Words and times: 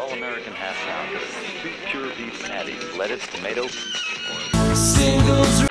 all-American 0.00 0.54
half 0.54 0.74
pound 0.76 1.14
of 1.14 1.22
two 1.62 1.70
pure 1.90 2.08
beef 2.16 2.42
patties, 2.42 2.96
lettuce, 2.96 3.26
tomato. 3.26 3.66
Singles 4.74 5.69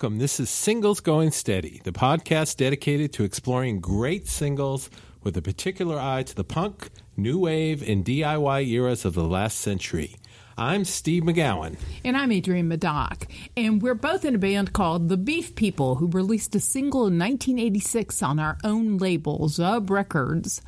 Welcome. 0.00 0.18
This 0.20 0.38
is 0.38 0.48
Singles 0.48 1.00
Going 1.00 1.32
Steady, 1.32 1.80
the 1.82 1.90
podcast 1.90 2.58
dedicated 2.58 3.12
to 3.14 3.24
exploring 3.24 3.80
great 3.80 4.28
singles 4.28 4.90
with 5.24 5.36
a 5.36 5.42
particular 5.42 5.98
eye 5.98 6.22
to 6.22 6.36
the 6.36 6.44
punk, 6.44 6.90
new 7.16 7.36
wave, 7.36 7.82
and 7.82 8.04
DIY 8.04 8.68
eras 8.68 9.04
of 9.04 9.14
the 9.14 9.24
last 9.24 9.58
century. 9.58 10.14
I'm 10.56 10.84
Steve 10.84 11.24
McGowan. 11.24 11.78
And 12.04 12.16
I'm 12.16 12.30
Adrienne 12.30 12.68
Madoc. 12.68 13.26
And 13.56 13.82
we're 13.82 13.94
both 13.94 14.24
in 14.24 14.36
a 14.36 14.38
band 14.38 14.72
called 14.72 15.08
The 15.08 15.16
Beef 15.16 15.56
People, 15.56 15.96
who 15.96 16.06
released 16.06 16.54
a 16.54 16.60
single 16.60 17.08
in 17.08 17.18
1986 17.18 18.22
on 18.22 18.38
our 18.38 18.56
own 18.62 18.98
label, 18.98 19.48
Zub 19.48 19.90
Records. 19.90 20.62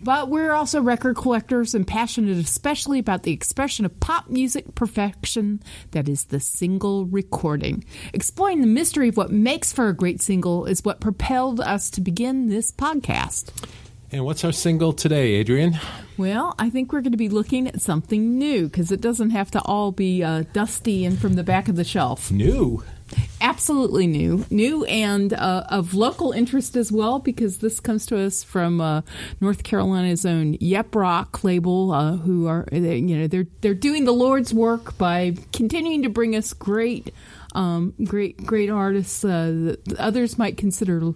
But 0.00 0.28
we're 0.28 0.52
also 0.52 0.82
record 0.82 1.16
collectors 1.16 1.74
and 1.74 1.86
passionate 1.86 2.36
especially 2.36 2.98
about 2.98 3.22
the 3.22 3.32
expression 3.32 3.84
of 3.84 3.98
pop 3.98 4.28
music 4.28 4.74
perfection 4.74 5.62
that 5.92 6.08
is 6.08 6.26
the 6.26 6.40
single 6.40 7.06
recording. 7.06 7.84
Exploring 8.12 8.60
the 8.60 8.66
mystery 8.66 9.08
of 9.08 9.16
what 9.16 9.30
makes 9.30 9.72
for 9.72 9.88
a 9.88 9.96
great 9.96 10.20
single 10.20 10.66
is 10.66 10.84
what 10.84 11.00
propelled 11.00 11.60
us 11.60 11.90
to 11.90 12.00
begin 12.00 12.48
this 12.48 12.70
podcast. 12.72 13.50
And 14.12 14.24
what's 14.24 14.44
our 14.44 14.52
single 14.52 14.92
today, 14.92 15.40
Adrienne? 15.40 15.80
Well, 16.16 16.54
I 16.58 16.70
think 16.70 16.92
we're 16.92 17.00
going 17.00 17.12
to 17.12 17.18
be 17.18 17.28
looking 17.28 17.66
at 17.66 17.80
something 17.80 18.38
new 18.38 18.68
because 18.68 18.92
it 18.92 19.00
doesn't 19.00 19.30
have 19.30 19.50
to 19.52 19.62
all 19.62 19.92
be 19.92 20.22
uh, 20.22 20.44
dusty 20.52 21.04
and 21.04 21.18
from 21.18 21.34
the 21.34 21.42
back 21.42 21.68
of 21.68 21.76
the 21.76 21.84
shelf. 21.84 22.30
New. 22.30 22.84
Absolutely 23.40 24.06
new, 24.06 24.44
new, 24.50 24.84
and 24.86 25.32
uh, 25.32 25.64
of 25.68 25.94
local 25.94 26.32
interest 26.32 26.74
as 26.76 26.90
well 26.90 27.18
because 27.18 27.58
this 27.58 27.78
comes 27.80 28.06
to 28.06 28.18
us 28.18 28.42
from 28.42 28.80
uh, 28.80 29.02
North 29.40 29.62
Carolina's 29.62 30.24
own 30.26 30.56
Yep 30.58 30.94
Roc 30.94 31.44
label, 31.44 31.92
uh, 31.92 32.16
who 32.16 32.46
are 32.48 32.66
they, 32.72 32.96
you 32.96 33.16
know 33.18 33.26
they're 33.26 33.46
they're 33.60 33.74
doing 33.74 34.04
the 34.04 34.12
Lord's 34.12 34.52
work 34.52 34.96
by 34.98 35.36
continuing 35.52 36.02
to 36.02 36.08
bring 36.08 36.34
us 36.34 36.52
great, 36.54 37.12
um, 37.54 37.94
great, 38.04 38.44
great 38.44 38.70
artists. 38.70 39.24
Uh, 39.24 39.76
that 39.84 39.96
others 39.98 40.38
might 40.38 40.56
consider 40.56 41.12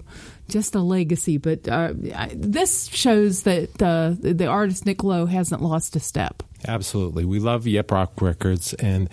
just 0.48 0.74
a 0.74 0.80
legacy, 0.80 1.38
but 1.38 1.66
uh, 1.68 1.94
I- 2.14 2.32
this 2.34 2.86
shows 2.88 3.42
that 3.44 3.82
uh, 3.82 4.14
the 4.18 4.46
artist 4.46 4.86
Nick 4.86 5.02
Lowe 5.02 5.26
hasn't 5.26 5.62
lost 5.62 5.96
a 5.96 6.00
step. 6.00 6.42
Absolutely. 6.68 7.24
We 7.24 7.40
love 7.40 7.66
Yep 7.66 7.90
Roc 7.90 8.20
Records. 8.20 8.74
And 8.74 9.08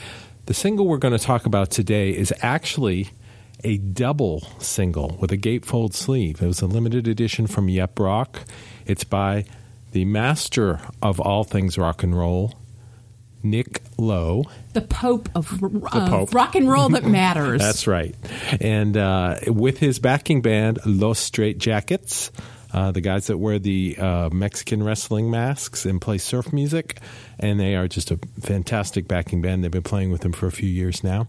the 0.48 0.54
single 0.54 0.88
we're 0.88 0.98
going 0.98 1.18
to 1.18 1.24
talk 1.24 1.46
about 1.46 1.70
today 1.70 2.10
is 2.12 2.34
actually 2.42 3.10
a 3.64 3.78
double 3.78 4.42
single 4.60 5.18
with 5.20 5.32
a 5.32 5.38
gatefold 5.38 5.94
sleeve. 5.94 6.42
It 6.42 6.48
was 6.48 6.62
a 6.62 6.68
limited 6.68 7.08
edition 7.08 7.48
from 7.48 7.68
Yep 7.70 8.00
Roc. 8.00 8.42
It's 8.86 9.04
by 9.04 9.46
the 9.92 10.06
master 10.06 10.80
of 11.02 11.20
all 11.20 11.44
things 11.44 11.78
rock 11.78 12.02
and 12.02 12.18
roll, 12.18 12.54
Nick 13.44 13.82
Lowe. 13.98 14.46
The 14.72 14.82
Pope 14.82 15.28
of, 15.36 15.62
of 15.62 15.82
Pope. 16.10 16.34
rock 16.34 16.56
and 16.56 16.70
roll 16.70 16.90
that 16.90 17.04
matters. 17.06 17.62
That's 17.62 17.86
right. 17.86 18.16
And 18.62 18.96
uh, 18.96 19.40
with 19.48 19.80
his 19.80 20.00
backing 20.00 20.42
band, 20.42 20.80
Los 20.86 21.30
Straitjackets, 21.30 22.32
uh, 22.74 22.92
the 22.92 23.02
guys 23.02 23.28
that 23.28 23.38
wear 23.38 23.60
the 23.60 23.98
uh, 23.98 24.30
Mexican 24.32 24.84
wrestling 24.84 25.32
masks 25.32 25.86
and 25.86 26.02
play 26.02 26.18
surf 26.18 26.52
music, 26.52 27.00
and 27.40 27.60
they 27.60 27.76
are 27.76 27.88
just 27.88 28.12
a 28.12 28.20
fantastic 28.42 29.08
backing 29.08 29.42
band. 29.42 29.64
They've 29.64 29.72
been 29.72 29.84
playing 29.84 30.12
with 30.12 30.22
them 30.22 30.34
for 30.34 30.48
a 30.48 30.52
few 30.52 30.70
years 30.70 31.04
now. 31.04 31.28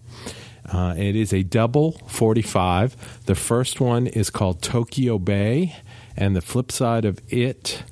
Uh, 0.70 0.94
it 0.96 1.16
is 1.16 1.32
a 1.32 1.42
double 1.42 1.92
45. 2.08 3.24
The 3.24 3.34
first 3.34 3.80
one 3.80 4.06
is 4.06 4.30
called 4.30 4.60
Tokyo 4.60 5.18
Bay, 5.18 5.76
and 6.16 6.36
the 6.36 6.42
flip 6.42 6.70
side 6.70 7.04
of 7.04 7.20
it 7.28 7.82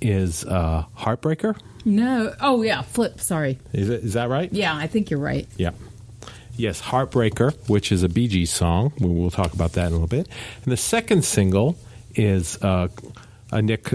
is 0.00 0.44
uh, 0.44 0.84
Heartbreaker. 0.98 1.58
No. 1.84 2.34
Oh, 2.40 2.62
yeah. 2.62 2.82
Flip. 2.82 3.20
Sorry. 3.20 3.58
Is, 3.72 3.88
it, 3.88 4.02
is 4.02 4.14
that 4.14 4.28
right? 4.28 4.52
Yeah, 4.52 4.74
I 4.74 4.88
think 4.88 5.10
you're 5.10 5.20
right. 5.20 5.46
Yeah. 5.56 5.70
Yes, 6.56 6.80
Heartbreaker, 6.80 7.54
which 7.68 7.92
is 7.92 8.02
a 8.02 8.08
Bee 8.08 8.28
Gees 8.28 8.50
song. 8.50 8.92
We'll 8.98 9.30
talk 9.30 9.52
about 9.52 9.72
that 9.74 9.86
in 9.86 9.92
a 9.92 9.96
little 9.96 10.08
bit. 10.08 10.26
And 10.64 10.72
the 10.72 10.76
second 10.76 11.24
single 11.24 11.76
is 12.16 12.60
uh, 12.62 12.88
a 13.52 13.62
Nick 13.62 13.94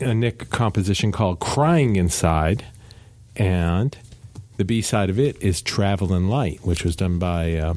a 0.00 0.12
Nick 0.14 0.50
composition 0.50 1.12
called 1.12 1.40
"Crying 1.40 1.96
Inside," 1.96 2.64
and 3.36 3.96
the 4.56 4.64
B 4.64 4.82
side 4.82 5.10
of 5.10 5.18
it 5.18 5.40
is 5.42 5.62
"Traveling 5.62 6.28
Light," 6.28 6.60
which 6.64 6.84
was 6.84 6.96
done 6.96 7.18
by 7.18 7.54
uh, 7.54 7.74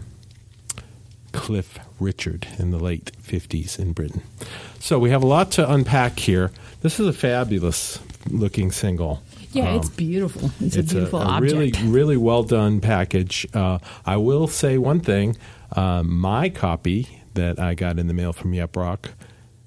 Cliff 1.32 1.80
Richard 2.00 2.48
in 2.58 2.72
the 2.72 2.80
late 2.80 3.12
'50s 3.24 3.78
in 3.80 3.94
Britain. 3.94 4.22
So 4.80 5.00
we 5.00 5.10
have 5.10 5.24
a 5.24 5.28
lot 5.28 5.52
to 5.52 5.72
unpack 5.72 6.20
here. 6.20 6.52
This 6.82 7.00
is 7.00 7.08
a 7.08 7.14
fabulous 7.14 8.00
looking 8.30 8.72
single. 8.72 9.22
Yeah, 9.54 9.72
Um, 9.72 9.78
it's 9.78 9.90
beautiful. 9.90 10.52
It's, 10.60 10.76
a 10.76 10.80
it's 10.80 10.94
beautiful 10.94 11.22
a, 11.22 11.26
object. 11.26 11.54
really, 11.54 11.72
really 11.90 12.18
well 12.18 12.44
done 12.44 12.80
package. 12.82 13.48
Uh, 13.54 13.80
I 14.06 14.18
will 14.18 14.48
say 14.48 14.78
one 14.78 15.00
thing: 15.00 15.36
uh, 15.74 16.04
my 16.04 16.50
copy 16.50 17.22
that 17.34 17.60
I 17.60 17.74
got 17.76 18.00
in 18.00 18.08
the 18.08 18.14
mail 18.14 18.34
from 18.34 18.54
Yep 18.54 18.76
Roc, 18.76 19.12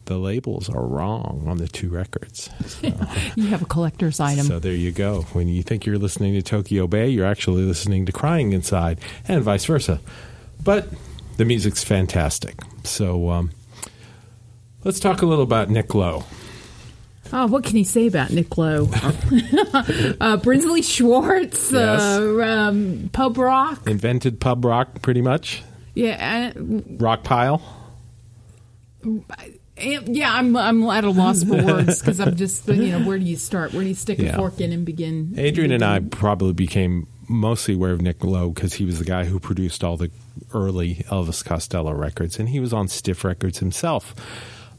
the 0.07 0.19
labels 0.19 0.69
are 0.69 0.85
wrong 0.85 1.45
on 1.47 1.59
the 1.59 1.69
two 1.69 1.89
records. 1.89 2.51
So, 2.67 2.87
you 3.37 3.47
have 3.49 3.63
a 3.63 3.67
collector's 3.67 4.19
item. 4.21 4.47
so 4.47 4.59
there 4.59 4.73
you 4.75 4.91
go. 4.93 5.23
When 5.33 5.47
you 5.49 5.63
think 5.63 5.87
you're 5.87 5.99
listening 5.99 6.33
to 6.35 6.43
Tokyo 6.43 6.87
Bay, 6.87 7.09
you're 7.09 7.27
actually 7.27 7.63
listening 7.63 8.07
to 8.07 8.13
Crying 8.13 8.53
Inside, 8.53 8.99
and 9.29 9.43
vice 9.43 9.65
versa. 9.65 10.01
But 10.63 10.89
the 11.37 11.45
music's 11.45 11.85
fantastic. 11.85 12.57
So 12.85 13.31
um, 13.31 13.51
let's 14.85 14.99
talk 15.01 15.23
a 15.23 15.27
little 15.27 15.45
about 15.45 15.71
Nick 15.71 15.95
Lowe. 15.95 16.25
oh, 17.33 17.47
what 17.47 17.63
can 17.65 17.77
you 17.77 17.85
say 17.85 18.07
about 18.09 18.31
Nick 18.31 18.59
Lowe? 18.59 18.89
uh, 18.93 20.37
Brinsley 20.39 20.83
Schwarz, 20.83 21.73
uh, 21.73 22.43
um, 22.43 23.11
Pub 23.13 23.39
Rock. 23.39 23.89
Invented 23.89 24.41
pub 24.41 24.65
rock, 24.65 25.01
pretty 25.03 25.23
much. 25.23 25.63
Yeah, 25.95 26.53
uh, 26.57 26.59
Rockpile. 26.59 27.63
and- 29.03 29.25
yeah. 29.83 30.35
I'm 30.35 30.57
I'm 30.57 30.83
at 30.89 31.05
a 31.05 31.11
loss 31.11 31.43
for 31.45 31.63
words 31.65 32.01
because 32.01 32.21
I'm 32.21 32.37
just 32.37 32.67
you 32.69 32.99
know 32.99 33.07
where 33.07 33.19
do 33.19 33.25
you 33.25 33.37
start? 33.37 33.73
Where 33.73 33.83
do 33.83 33.89
you 33.89 33.95
stick 33.95 34.19
Yeah. 34.19 34.31
a 34.35 34.37
fork 34.37 34.61
in 34.61 34.73
and 34.73 34.85
begin? 34.85 35.35
Adrienne 35.39 35.73
and 35.73 35.83
I 35.83 36.01
probably 36.01 36.53
became 36.53 37.07
mostly 37.29 37.75
aware 37.75 37.93
of 37.93 38.01
Nick 38.01 38.25
Lowe 38.25 38.51
because 38.51 38.75
he 38.75 38.85
was 38.85 38.99
the 38.99 39.05
guy 39.05 39.25
who 39.25 39.39
produced 39.39 39.85
all 39.85 39.97
the 39.97 40.11
early 40.53 40.97
Elvis 41.09 41.45
Costello 41.45 41.93
records, 41.93 42.39
and 42.39 42.49
he 42.49 42.59
was 42.61 42.73
on 42.73 42.89
Stiff 42.89 43.25
Records 43.25 43.59
himself. 43.59 44.15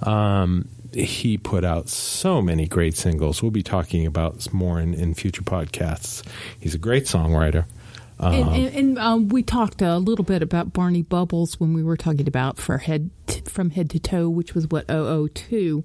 Um, 0.01 0.67
he 0.94 1.38
put 1.38 1.63
out 1.63 1.88
so 1.88 2.41
many 2.41 2.68
great 2.68 2.95
singles. 2.97 3.41
We'll 3.41 3.51
be 3.51 3.63
talking 3.63 4.06
about 4.06 4.51
more 4.53 4.79
in, 4.81 4.94
in 4.94 5.13
future 5.13 5.44
podcasts. 5.44 6.23
He's 6.59 6.75
a 6.75 6.79
great 6.79 7.06
songwriter. 7.06 7.66
And, 8.21 8.49
and, 8.49 8.75
and 8.75 8.99
um, 8.99 9.29
we 9.29 9.41
talked 9.43 9.81
a 9.81 9.97
little 9.97 10.23
bit 10.25 10.41
about 10.43 10.73
Barney 10.73 11.01
Bubbles 11.01 11.59
when 11.59 11.73
we 11.73 11.83
were 11.83 11.97
talking 11.97 12.27
about 12.27 12.57
for 12.57 12.77
head 12.77 13.09
t- 13.27 13.41
from 13.41 13.71
head 13.71 13.89
to 13.91 13.99
toe, 13.99 14.29
which 14.29 14.53
was 14.53 14.67
what 14.67 14.85
002. 14.87 15.83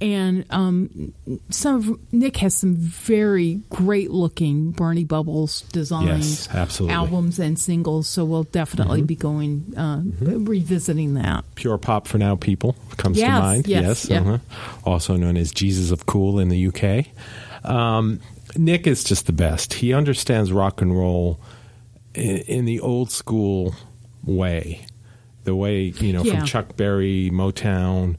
And 0.00 0.44
um, 0.50 1.14
some 1.50 1.76
of, 1.76 2.12
Nick 2.12 2.38
has 2.38 2.54
some 2.54 2.74
very 2.76 3.60
great 3.70 4.10
looking 4.10 4.72
Barney 4.72 5.04
Bubbles 5.04 5.62
designs, 5.72 6.46
Yes, 6.46 6.54
absolutely. 6.54 6.94
albums 6.96 7.38
and 7.38 7.58
singles. 7.58 8.08
So 8.08 8.24
we'll 8.24 8.44
definitely 8.44 9.02
be 9.02 9.14
going 9.16 9.72
uh, 9.76 10.02
revisiting 10.20 11.14
that. 11.14 11.44
Pure 11.54 11.78
Pop 11.78 12.08
for 12.08 12.18
Now 12.18 12.34
People 12.36 12.74
comes 12.96 13.18
Yes, 13.18 13.28
to 13.28 13.40
mind. 13.42 13.66
yes, 13.68 14.10
yeah. 14.10 14.20
uh-huh. 14.20 14.38
Also 14.84 15.16
known 15.16 15.36
as 15.36 15.52
Jesus 15.52 15.90
of 15.90 16.06
Cool 16.06 16.38
in 16.40 16.48
the 16.48 16.66
UK. 16.68 17.06
Um, 17.70 18.20
Nick 18.56 18.86
is 18.86 19.04
just 19.04 19.26
the 19.26 19.32
best. 19.32 19.74
He 19.74 19.92
understands 19.92 20.52
rock 20.52 20.80
and 20.80 20.96
roll 20.96 21.38
in, 22.16 22.38
in 22.38 22.64
the 22.64 22.80
old 22.80 23.10
school 23.10 23.74
way. 24.24 24.86
The 25.44 25.54
way, 25.54 25.92
you 26.00 26.12
know, 26.12 26.22
Yeah. 26.24 26.38
from 26.38 26.46
Chuck 26.46 26.76
Berry, 26.76 27.30
Motown. 27.32 28.16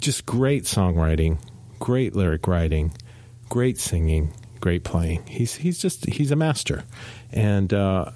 Just 0.00 0.26
great 0.26 0.64
songwriting, 0.64 1.38
great 1.78 2.14
lyric 2.14 2.46
writing, 2.46 2.92
great 3.48 3.78
singing, 3.78 4.32
great 4.60 4.84
playing. 4.84 5.24
He's 5.26 5.54
he's 5.54 5.78
just 5.78 6.04
he's 6.06 6.30
a 6.30 6.36
master. 6.36 6.84
And 7.32 7.72
uh, 7.72 8.10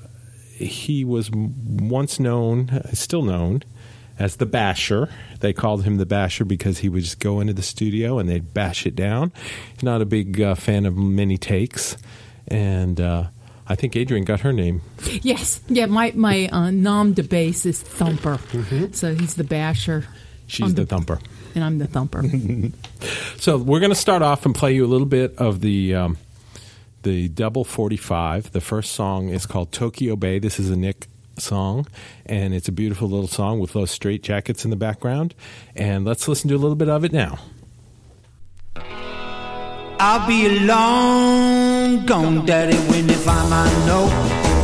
he 0.53 1.05
was 1.05 1.31
once 1.31 2.21
known, 2.21 2.83
still 2.93 3.23
known, 3.23 3.63
as 4.19 4.37
the 4.37 4.45
basher. 4.47 5.09
They 5.41 5.55
called 5.55 5.85
him 5.85 5.97
the 5.97 6.05
basher 6.05 6.45
because 6.45 6.79
he 6.79 6.91
would 6.91 7.03
just 7.05 7.21
go 7.21 7.41
into 7.41 7.55
the 7.55 7.63
studio 7.63 8.19
and 8.19 8.29
they'd 8.29 8.53
bash 8.53 8.85
it 8.85 8.95
down. 8.95 9.33
Not 9.83 10.03
a 10.03 10.07
big 10.07 10.41
uh, 10.43 10.55
fan 10.57 10.85
of 10.85 10.95
many 10.97 11.39
takes, 11.39 11.97
and 12.49 13.01
uh, 13.01 13.29
I 13.69 13.75
think 13.75 13.97
Adrienne 13.97 14.25
got 14.25 14.41
her 14.41 14.53
name. 14.53 14.81
Yes, 15.23 15.61
yeah. 15.69 15.87
My 15.87 16.13
my 16.15 16.49
uh, 16.53 16.71
nom 16.71 17.13
de 17.15 17.23
base 17.23 17.67
is 17.67 17.81
Thumper, 17.83 18.39
so 18.93 19.15
he's 19.15 19.35
the 19.35 19.45
basher. 19.45 20.05
She's 20.47 20.67
I'm 20.69 20.75
the 20.75 20.87
thumper. 20.87 21.19
and 21.55 21.65
I'm 21.65 21.79
the 21.79 21.87
thumper. 21.89 22.23
So 23.39 23.59
we're 23.59 23.81
going 23.81 23.91
to 23.93 23.97
start 23.97 24.23
off 24.23 24.47
and 24.47 24.55
play 24.55 24.75
you 24.75 24.85
a 24.85 24.89
little 24.89 25.07
bit 25.07 25.37
of 25.39 25.61
the 25.61 25.95
um, 25.95 26.17
the 27.03 27.29
double 27.29 27.65
forty 27.65 27.97
five. 27.97 28.51
The 28.53 28.61
first 28.61 28.93
song 28.93 29.29
is 29.29 29.47
called 29.47 29.73
Tokyo 29.73 30.17
Bay. 30.17 30.39
This 30.39 30.59
is 30.59 30.71
a 30.71 30.77
Nick 30.77 31.09
song, 31.39 31.87
and 32.25 32.55
it's 32.55 32.69
a 32.69 32.73
beautiful 32.73 33.09
little 33.09 33.29
song 33.29 33.59
with 33.61 33.73
those 33.73 33.97
Straitjackets 33.97 34.65
in 34.65 34.71
the 34.71 34.77
background. 34.77 35.35
And 35.75 36.05
let's 36.05 36.27
listen 36.29 36.49
to 36.49 36.55
a 36.55 36.59
little 36.59 36.77
bit 36.77 36.89
of 36.89 37.05
it 37.05 37.13
now. 37.13 37.39
I'll 39.99 40.27
be 40.27 40.59
long 41.87 42.05
gone, 42.05 42.47
Daddy, 42.47 42.77
when 42.91 43.09
you 43.09 43.15
find 43.15 43.49
my 43.49 43.69
note. 43.87 44.11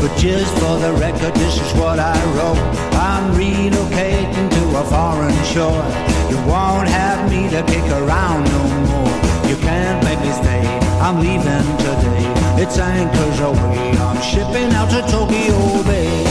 But 0.01 0.17
just 0.19 0.53
for 0.55 0.79
the 0.79 0.93
record, 0.99 1.35
this 1.35 1.55
is 1.61 1.73
what 1.75 1.99
I 1.99 2.17
wrote. 2.35 2.59
I'm 2.99 3.35
relocating 3.35 4.49
to 4.57 4.63
a 4.79 4.85
foreign 4.85 5.41
shore. 5.45 5.85
You 6.31 6.39
won't 6.51 6.89
have 6.89 7.31
me 7.31 7.49
to 7.51 7.63
kick 7.63 7.87
around 8.01 8.45
no 8.45 8.63
more. 8.89 9.13
You 9.49 9.57
can't 9.57 10.03
make 10.05 10.21
me 10.21 10.33
stay. 10.43 10.65
I'm 11.01 11.21
leaving 11.21 11.69
today. 11.87 12.25
It's 12.63 12.79
anchors 12.79 13.41
away. 13.41 13.91
I'm 14.07 14.21
shipping 14.23 14.73
out 14.75 14.91
to 14.91 15.03
Tokyo 15.11 15.83
Bay. 15.85 16.25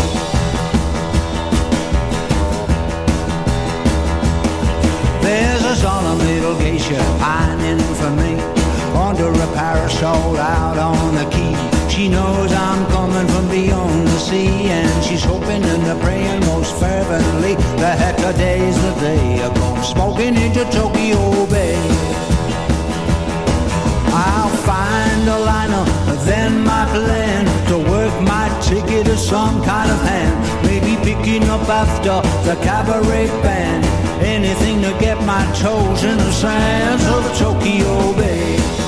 There's 5.22 5.64
a 5.64 5.76
solemn 5.76 6.20
little 6.20 6.56
geisha 6.60 7.00
pining 7.20 7.80
for 7.96 8.12
me 8.12 8.61
under 9.12 9.30
a 9.30 9.48
parasol 9.54 10.38
out 10.38 10.78
on 10.78 11.16
the 11.16 11.26
quay. 11.36 11.54
She 11.90 12.08
knows 12.08 12.50
I'm 12.54 12.86
coming 12.92 13.28
from 13.28 13.50
beyond 13.50 14.08
the 14.08 14.20
sea, 14.20 14.70
and 14.78 15.04
she's 15.04 15.24
hoping 15.24 15.64
and 15.64 16.02
praying 16.02 16.40
most 16.46 16.72
fervently. 16.80 17.56
The 17.84 17.92
heck 18.02 18.18
of 18.20 18.38
days 18.38 18.76
the 18.86 18.94
day 19.02 19.44
I 19.44 19.50
come 19.54 19.84
smoking 19.84 20.36
into 20.36 20.64
Tokyo 20.72 21.46
Bay. 21.48 21.76
I'll 24.14 24.56
find 24.70 25.28
a 25.28 25.40
liner, 25.40 25.86
then 26.24 26.64
my 26.64 26.86
plan 26.96 27.44
to 27.68 27.78
work 27.92 28.16
my 28.22 28.48
ticket 28.62 29.08
to 29.08 29.18
some 29.18 29.62
kind 29.64 29.92
of 29.92 30.00
hand. 30.08 30.36
Maybe 30.66 30.96
picking 31.04 31.44
up 31.50 31.68
after 31.68 32.16
the 32.48 32.56
cabaret 32.64 33.28
band. 33.44 33.84
Anything 34.24 34.82
to 34.84 34.92
get 35.00 35.18
my 35.26 35.44
toes 35.60 36.04
in 36.06 36.18
the 36.18 36.32
sands 36.32 37.06
of 37.08 37.24
Tokyo 37.38 38.14
Bay. 38.14 38.81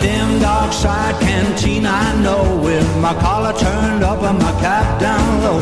Dim, 0.00 0.40
dark 0.40 0.72
side 0.72 1.20
canteen, 1.20 1.86
I 1.86 2.20
know, 2.22 2.60
with 2.62 2.86
my 2.98 3.14
collar 3.20 3.52
turned 3.52 4.02
up 4.02 4.22
and 4.22 4.38
my 4.38 4.52
cap 4.60 5.00
down 5.00 5.42
low. 5.42 5.60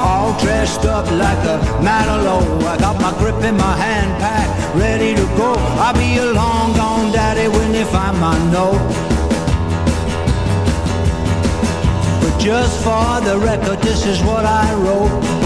All 0.00 0.38
dressed 0.40 0.84
up 0.84 1.06
like 1.10 1.42
a 1.46 1.58
Madalo. 1.80 2.62
I 2.64 2.76
got 2.78 3.00
my 3.00 3.12
grip 3.18 3.42
in 3.44 3.56
my 3.56 3.76
hand 3.76 4.10
packed, 4.20 4.74
ready 4.76 5.14
to 5.14 5.26
go. 5.36 5.54
I'll 5.84 5.94
be 5.94 6.18
a 6.18 6.32
long 6.32 6.74
gone 6.74 7.12
daddy 7.12 7.48
when 7.48 7.72
they 7.72 7.84
find 7.84 8.18
my 8.20 8.36
note. 8.52 8.82
But 12.20 12.38
just 12.38 12.82
for 12.84 13.20
the 13.28 13.38
record, 13.38 13.80
this 13.80 14.04
is 14.06 14.20
what 14.22 14.44
I 14.44 14.74
wrote. 14.74 15.43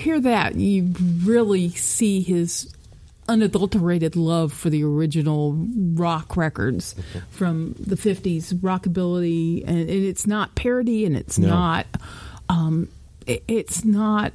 Hear 0.00 0.20
that, 0.20 0.54
you 0.56 0.92
really 1.24 1.70
see 1.70 2.22
his 2.22 2.72
unadulterated 3.28 4.16
love 4.16 4.52
for 4.52 4.70
the 4.70 4.82
original 4.82 5.52
rock 5.94 6.36
records 6.36 6.94
from 7.30 7.74
the 7.78 7.94
50s, 7.94 8.52
rockabilly, 8.54 9.62
and, 9.66 9.78
and 9.78 9.88
it's 9.90 10.26
not 10.26 10.54
parody 10.56 11.04
and 11.06 11.16
it's 11.16 11.38
No. 11.38 11.48
not 11.48 11.86
um, 12.48 12.88
it- 13.26 13.44
it's 13.46 13.84
not 13.84 14.32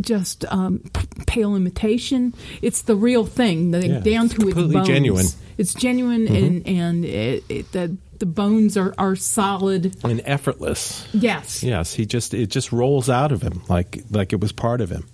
just 0.00 0.44
um, 0.50 0.78
pale 1.26 1.54
imitation. 1.56 2.32
It's 2.62 2.82
the 2.82 2.94
real 2.96 3.26
thing, 3.26 3.72
the, 3.72 3.86
Yeah, 3.86 3.98
down 4.00 4.26
it's 4.26 4.34
to 4.36 4.48
its 4.48 4.54
bones. 4.56 4.86
genuine. 4.86 5.24
Mm-hmm. 5.26 5.44
It's 5.58 5.74
genuine, 5.74 6.28
and 6.28 6.66
and 6.68 7.04
it, 7.04 7.44
it, 7.48 7.72
the 7.72 7.96
the 8.18 8.26
bones 8.26 8.76
are, 8.76 8.94
are 8.98 9.16
solid. 9.16 9.96
And 10.04 10.20
effortless. 10.24 11.06
Yes, 11.12 11.62
Yes, 11.62 11.94
he 11.94 12.06
just 12.06 12.34
it 12.34 12.48
just 12.48 12.72
rolls 12.72 13.08
out 13.08 13.32
of 13.32 13.42
him 13.42 13.62
like 13.68 14.02
like 14.10 14.32
it 14.32 14.40
was 14.40 14.52
part 14.52 14.80
of 14.80 14.90
him. 14.90 15.06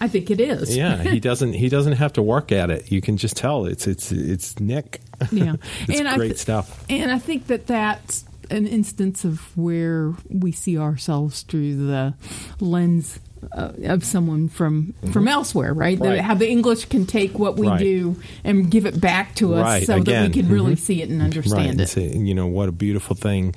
I 0.00 0.08
think 0.08 0.30
it 0.30 0.40
is. 0.40 0.76
Yeah, 0.76 1.02
he 1.02 1.20
doesn't 1.28 1.52
he 1.52 1.68
doesn't 1.68 1.94
have 1.94 2.12
to 2.14 2.22
work 2.22 2.50
at 2.50 2.70
it. 2.70 2.90
You 2.90 3.00
can 3.00 3.16
just 3.16 3.36
tell 3.36 3.66
it's 3.66 3.86
it's 3.86 4.10
it's 4.10 4.58
Nick. 4.58 5.00
Yeah, 5.30 5.54
it's 5.88 6.00
and 6.00 6.08
great 6.16 6.28
th- 6.28 6.38
stuff. 6.38 6.84
And 6.90 7.12
I 7.12 7.18
think 7.18 7.46
that 7.46 7.66
that's 7.68 8.24
an 8.50 8.66
instance 8.66 9.24
of 9.24 9.56
where 9.56 10.12
we 10.28 10.52
see 10.52 10.76
ourselves 10.76 11.42
through 11.42 11.86
the 11.86 12.14
lens 12.60 13.20
uh, 13.52 13.72
of 13.84 14.04
someone 14.04 14.48
from 14.48 14.94
from 15.12 15.26
elsewhere, 15.28 15.74
right? 15.74 15.98
The- 15.98 16.04
Mm-hmm. 16.04 16.26
How 16.26 16.34
the 16.34 16.48
English 16.50 16.84
can 16.86 17.06
take 17.06 17.38
what 17.38 17.56
we 17.56 17.66
Right. 17.66 17.78
do 17.80 18.16
and 18.44 18.70
give 18.70 18.86
it 18.86 19.00
back 19.00 19.34
to 19.36 19.54
us, 19.54 19.62
Right, 19.64 19.86
so 19.86 19.98
that 20.00 20.28
we 20.28 20.32
can 20.32 20.48
really 20.48 20.74
Mhm. 20.74 20.78
see 20.78 21.02
it 21.02 21.08
and 21.08 21.18
right. 21.20 21.24
understand 21.24 21.70
and 21.70 21.80
it. 21.80 21.88
say, 21.88 22.16
you 22.16 22.34
know 22.34 22.46
what 22.46 22.68
a 22.68 22.72
beautiful 22.72 23.16
thing 23.16 23.54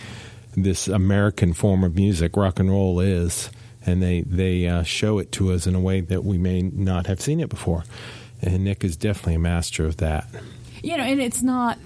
this 0.58 0.88
American 0.88 1.54
form 1.54 1.84
of 1.84 1.96
music, 1.96 2.38
rock 2.38 2.60
and 2.60 2.70
roll, 2.70 3.00
is, 3.02 3.50
and 3.86 4.02
they 4.02 4.22
they 4.22 4.68
uh, 4.68 4.84
show 4.84 5.20
it 5.20 5.32
to 5.34 5.52
us 5.52 5.68
in 5.68 5.76
a 5.76 5.80
way 5.82 6.02
that 6.02 6.24
we 6.24 6.38
may 6.38 6.62
not 6.62 7.08
have 7.08 7.20
seen 7.22 7.40
it 7.40 7.50
before. 7.50 7.84
And 8.42 8.64
Nick 8.64 8.84
is 8.84 8.96
definitely 8.98 9.36
a 9.36 9.40
master 9.40 9.86
of 9.86 9.98
that. 9.98 10.28
You 10.84 10.98
know, 10.98 11.04
and 11.04 11.20
it's 11.22 11.42
not. 11.44 11.78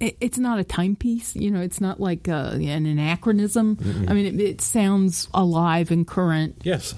It- 0.00 0.16
It's 0.20 0.38
not 0.38 0.58
a 0.58 0.64
timepiece, 0.64 1.36
you 1.36 1.50
know. 1.50 1.60
It's 1.60 1.80
not 1.80 2.00
like 2.00 2.28
uh 2.28 2.50
an 2.54 2.86
anachronism. 2.86 3.76
I 4.08 4.12
mean, 4.14 4.26
it, 4.26 4.40
it 4.40 4.60
sounds 4.60 5.28
alive 5.34 5.90
and 5.90 6.06
current. 6.06 6.56
Yes. 6.64 6.94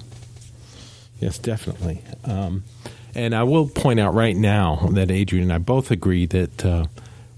Yes, 1.19 1.37
definitely. 1.37 2.01
Um, 2.25 2.63
and 3.15 3.35
I 3.35 3.43
will 3.43 3.67
point 3.67 3.99
out 3.99 4.13
right 4.13 4.35
now 4.35 4.87
that 4.93 5.11
Adrienne 5.11 5.43
and 5.43 5.53
I 5.53 5.57
both 5.59 5.91
agree 5.91 6.25
that 6.25 6.65
uh, 6.65 6.85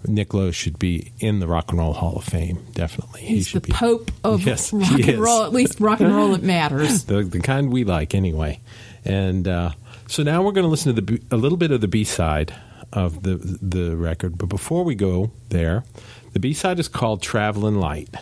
Nick 0.08 0.34
Lowe 0.34 0.52
should 0.52 0.80
be 0.80 1.12
in 1.20 1.40
the 1.40 1.48
Rock 1.48 1.70
and 1.72 1.80
Roll 1.80 1.94
Hall 1.94 2.16
of 2.16 2.24
Fame. 2.24 2.66
Definitely, 2.74 3.22
he 3.22 3.36
He's 3.36 3.46
the 3.46 3.50
should 3.52 3.64
be 3.64 3.72
pope 3.74 4.12
of 4.24 4.42
Yes, 4.44 4.72
rock 4.74 4.92
and 5.00 5.20
roll. 5.20 5.44
At 5.44 5.52
least 5.52 5.80
rock 5.80 6.00
and 6.00 6.16
roll, 6.16 6.34
it 6.34 6.42
matters. 6.44 7.04
the 7.06 7.24
the 7.24 7.40
kind 7.42 7.72
we 7.72 7.84
like 7.84 8.16
anyway. 8.16 8.60
And 9.04 9.48
uh, 9.48 9.72
so 10.08 10.24
now 10.24 10.42
we're 10.42 10.54
going 10.54 10.64
to 10.66 10.70
listen 10.70 10.96
to 10.96 11.02
the 11.02 11.22
a 11.30 11.38
little 11.38 11.58
bit 11.58 11.72
of 11.72 11.82
the 11.82 11.88
B 11.88 12.04
side 12.06 12.54
of 12.94 13.24
the 13.24 13.36
the 13.62 13.96
record. 13.96 14.38
But 14.38 14.50
before 14.50 14.84
we 14.84 14.96
go 14.96 15.32
there, 15.50 15.84
the 16.34 16.40
B 16.40 16.54
side 16.54 16.80
is 16.80 16.88
called 16.88 17.22
"Traveling 17.22 17.80
Light," 17.80 18.16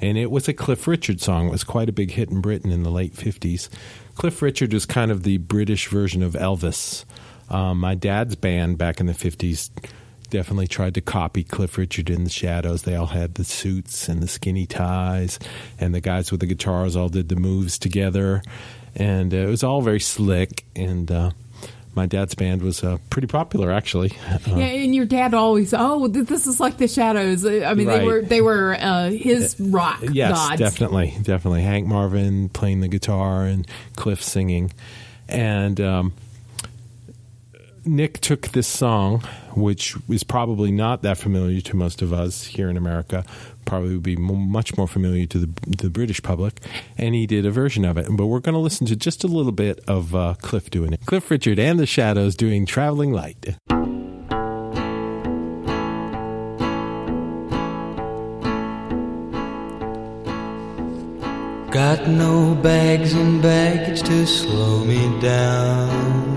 and 0.00 0.18
it 0.18 0.30
was 0.30 0.48
a 0.48 0.52
Cliff 0.52 0.86
Richard 0.86 1.20
song. 1.20 1.48
It 1.48 1.52
was 1.52 1.64
quite 1.64 1.88
a 1.88 1.92
big 1.92 2.12
hit 2.12 2.30
in 2.30 2.40
Britain 2.40 2.70
in 2.70 2.82
the 2.82 2.90
late 2.90 3.14
fifties. 3.14 3.70
Cliff 4.14 4.40
Richard 4.40 4.72
was 4.72 4.86
kind 4.86 5.10
of 5.10 5.22
the 5.22 5.38
British 5.38 5.88
version 5.88 6.22
of 6.22 6.32
Elvis. 6.32 7.04
Um, 7.48 7.78
my 7.80 7.94
dad's 7.94 8.34
band 8.34 8.78
back 8.78 8.98
in 8.98 9.06
the 9.06 9.14
fifties 9.14 9.70
definitely 10.30 10.66
tried 10.66 10.94
to 10.94 11.00
copy 11.00 11.44
Cliff 11.44 11.78
Richard 11.78 12.10
in 12.10 12.24
the 12.24 12.30
Shadows. 12.30 12.82
They 12.82 12.96
all 12.96 13.06
had 13.06 13.34
the 13.34 13.44
suits 13.44 14.08
and 14.08 14.20
the 14.20 14.26
skinny 14.26 14.66
ties, 14.66 15.38
and 15.78 15.94
the 15.94 16.00
guys 16.00 16.32
with 16.32 16.40
the 16.40 16.46
guitars 16.46 16.96
all 16.96 17.08
did 17.08 17.28
the 17.28 17.36
moves 17.36 17.78
together, 17.78 18.42
and 18.96 19.32
uh, 19.32 19.36
it 19.36 19.46
was 19.46 19.62
all 19.62 19.82
very 19.82 20.00
slick. 20.00 20.64
And 20.74 21.10
uh, 21.12 21.30
my 21.96 22.06
dad's 22.06 22.34
band 22.34 22.62
was 22.62 22.84
uh, 22.84 22.98
pretty 23.10 23.26
popular, 23.26 23.72
actually. 23.72 24.12
Uh, 24.30 24.38
Yeah, 24.46 24.56
and 24.66 24.94
your 24.94 25.06
dad 25.06 25.34
always, 25.34 25.72
oh, 25.76 26.06
th- 26.08 26.26
this 26.26 26.46
is 26.46 26.60
like 26.60 26.76
the 26.76 26.86
Shadows. 26.88 27.44
I 27.46 27.74
mean, 27.74 27.86
Right. 27.88 27.98
they 28.00 28.04
were 28.06 28.22
they 28.22 28.40
were 28.42 28.76
uh, 28.78 29.10
his 29.10 29.58
rock 29.58 30.00
yes, 30.12 30.32
gods. 30.32 30.58
definitely, 30.60 31.14
definitely. 31.22 31.62
Hank 31.62 31.86
Marvin 31.86 32.48
playing 32.50 32.80
the 32.80 32.88
guitar 32.88 33.44
and 33.46 33.66
Cliff 33.96 34.22
singing, 34.22 34.72
and 35.28 35.80
um, 35.80 36.12
Nick 37.86 38.20
took 38.20 38.48
this 38.48 38.66
song, 38.66 39.20
which 39.54 39.96
is 40.08 40.24
probably 40.24 40.70
not 40.70 41.02
that 41.02 41.18
familiar 41.18 41.60
to 41.62 41.76
most 41.76 42.02
of 42.02 42.12
us 42.12 42.44
here 42.44 42.68
in 42.68 42.76
America, 42.76 43.24
probably 43.64 43.94
would 43.94 44.02
be 44.02 44.16
much 44.16 44.76
more 44.76 44.88
familiar 44.88 45.26
to 45.26 45.38
the, 45.38 45.48
the 45.66 45.90
British 45.90 46.22
public, 46.22 46.60
and 46.98 47.14
he 47.14 47.26
did 47.26 47.46
a 47.46 47.50
version 47.50 47.84
of 47.84 47.96
it. 47.96 48.06
But 48.10 48.26
we're 48.26 48.40
going 48.40 48.54
to 48.54 48.60
listen 48.60 48.86
to 48.88 48.96
just 48.96 49.24
a 49.24 49.28
little 49.28 49.52
bit 49.52 49.80
of 49.86 50.14
uh, 50.14 50.34
Cliff 50.40 50.70
doing 50.70 50.92
it. 50.92 51.06
Cliff 51.06 51.30
Richard 51.30 51.58
and 51.58 51.78
the 51.78 51.86
Shadows 51.86 52.34
doing 52.34 52.66
"Traveling 52.66 53.12
Light." 53.12 53.56
Got 61.70 62.08
no 62.08 62.54
bags 62.54 63.12
and 63.12 63.42
baggage 63.42 64.02
to 64.02 64.26
slow 64.26 64.82
me 64.84 65.20
down. 65.20 66.35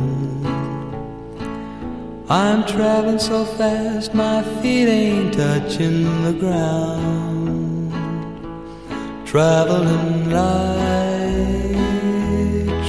I'm 2.32 2.64
traveling 2.68 3.18
so 3.18 3.44
fast, 3.44 4.14
my 4.14 4.44
feet 4.62 4.88
ain't 4.88 5.34
touching 5.34 6.04
the 6.24 6.34
ground. 6.34 7.92
Traveling 9.26 10.30
light, 10.30 11.76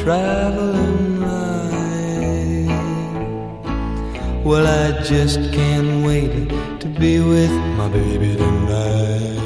traveling 0.03 1.21
light. 1.23 2.69
Well, 4.45 4.67
I 4.67 5.03
just 5.05 5.41
can't 5.55 6.05
wait 6.05 6.51
to 6.81 6.87
be 6.87 7.21
with 7.21 7.51
my 7.79 7.89
baby 7.89 8.37
tonight. 8.37 9.40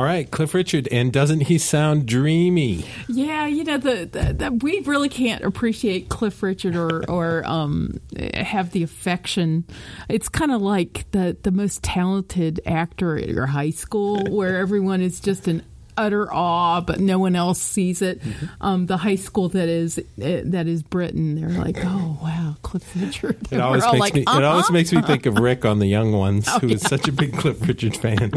All 0.00 0.06
right, 0.06 0.30
Cliff 0.30 0.54
Richard, 0.54 0.88
and 0.90 1.12
doesn't 1.12 1.40
he 1.40 1.58
sound 1.58 2.06
dreamy? 2.06 2.86
Yeah, 3.06 3.46
you 3.46 3.64
know 3.64 3.76
the, 3.76 4.08
the, 4.10 4.32
the 4.32 4.50
we 4.50 4.80
really 4.86 5.10
can't 5.10 5.44
appreciate 5.44 6.08
Cliff 6.08 6.42
Richard 6.42 6.74
or 6.74 7.04
or 7.06 7.42
um, 7.44 8.00
have 8.32 8.70
the 8.70 8.82
affection. 8.82 9.66
It's 10.08 10.30
kind 10.30 10.52
of 10.52 10.62
like 10.62 11.04
the 11.10 11.36
the 11.42 11.50
most 11.50 11.82
talented 11.82 12.62
actor 12.64 13.18
at 13.18 13.28
your 13.28 13.44
high 13.44 13.68
school, 13.68 14.24
where 14.30 14.56
everyone 14.56 15.02
is 15.02 15.20
just 15.20 15.46
in 15.46 15.62
utter 16.00 16.32
awe, 16.32 16.80
but 16.80 17.00
no 17.00 17.18
one 17.18 17.36
else 17.36 17.60
sees 17.60 18.02
it. 18.02 18.20
Mm-hmm. 18.20 18.46
Um, 18.60 18.86
the 18.86 18.96
high 18.96 19.16
school 19.16 19.48
that 19.50 19.68
is 19.68 19.98
uh, 19.98 20.02
that 20.44 20.66
is 20.66 20.82
Britain, 20.82 21.34
they're 21.34 21.50
like, 21.50 21.76
oh 21.84 22.18
wow, 22.22 22.56
Cliff 22.62 22.90
Richard. 22.96 23.36
It 23.50 23.60
always 23.60 23.84
makes 23.84 23.98
like, 23.98 24.14
me. 24.14 24.20
It 24.22 24.28
uh-huh. 24.28 24.42
always 24.48 24.70
makes 24.70 24.92
me 24.92 25.02
think 25.02 25.26
of 25.26 25.38
Rick 25.38 25.64
on 25.64 25.78
The 25.78 25.86
Young 25.86 26.12
Ones, 26.12 26.46
Oh, 26.48 26.58
who 26.60 26.68
is 26.68 26.82
such 26.82 27.06
a 27.06 27.12
big 27.12 27.36
Cliff 27.36 27.60
Richard 27.66 27.96
fan. 27.96 28.32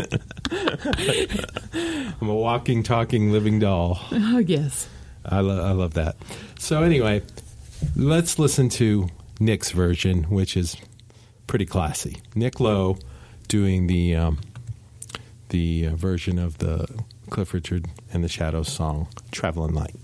I'm 2.22 2.29
a 2.29 2.36
walking, 2.36 2.84
talking, 2.84 3.32
living 3.32 3.60
doll. 3.60 4.00
Oh 4.12 4.39
yes. 4.39 4.89
I, 5.25 5.39
lo- 5.39 5.63
I 5.63 5.72
love 5.72 5.93
that. 5.93 6.17
So 6.60 6.84
anyway, 6.84 7.24
let's 7.96 8.38
listen 8.38 8.67
to 8.70 9.08
Nick's 9.39 9.72
version, 9.72 10.24
which 10.24 10.58
is 10.58 10.75
pretty 11.48 11.65
classy. 11.65 12.17
Nick 12.36 12.60
Lowe 12.60 12.98
doing 13.48 13.88
the 13.88 14.15
um, 14.15 14.39
the 15.50 15.88
uh, 15.88 15.96
version 15.96 16.39
of 16.39 16.58
the 16.58 16.88
Cliff 17.34 17.52
Richard 17.52 17.88
and 18.13 18.24
the 18.24 18.30
Shadows 18.30 18.72
song 18.72 19.08
"Traveling 19.32 19.74
Light." 19.74 19.96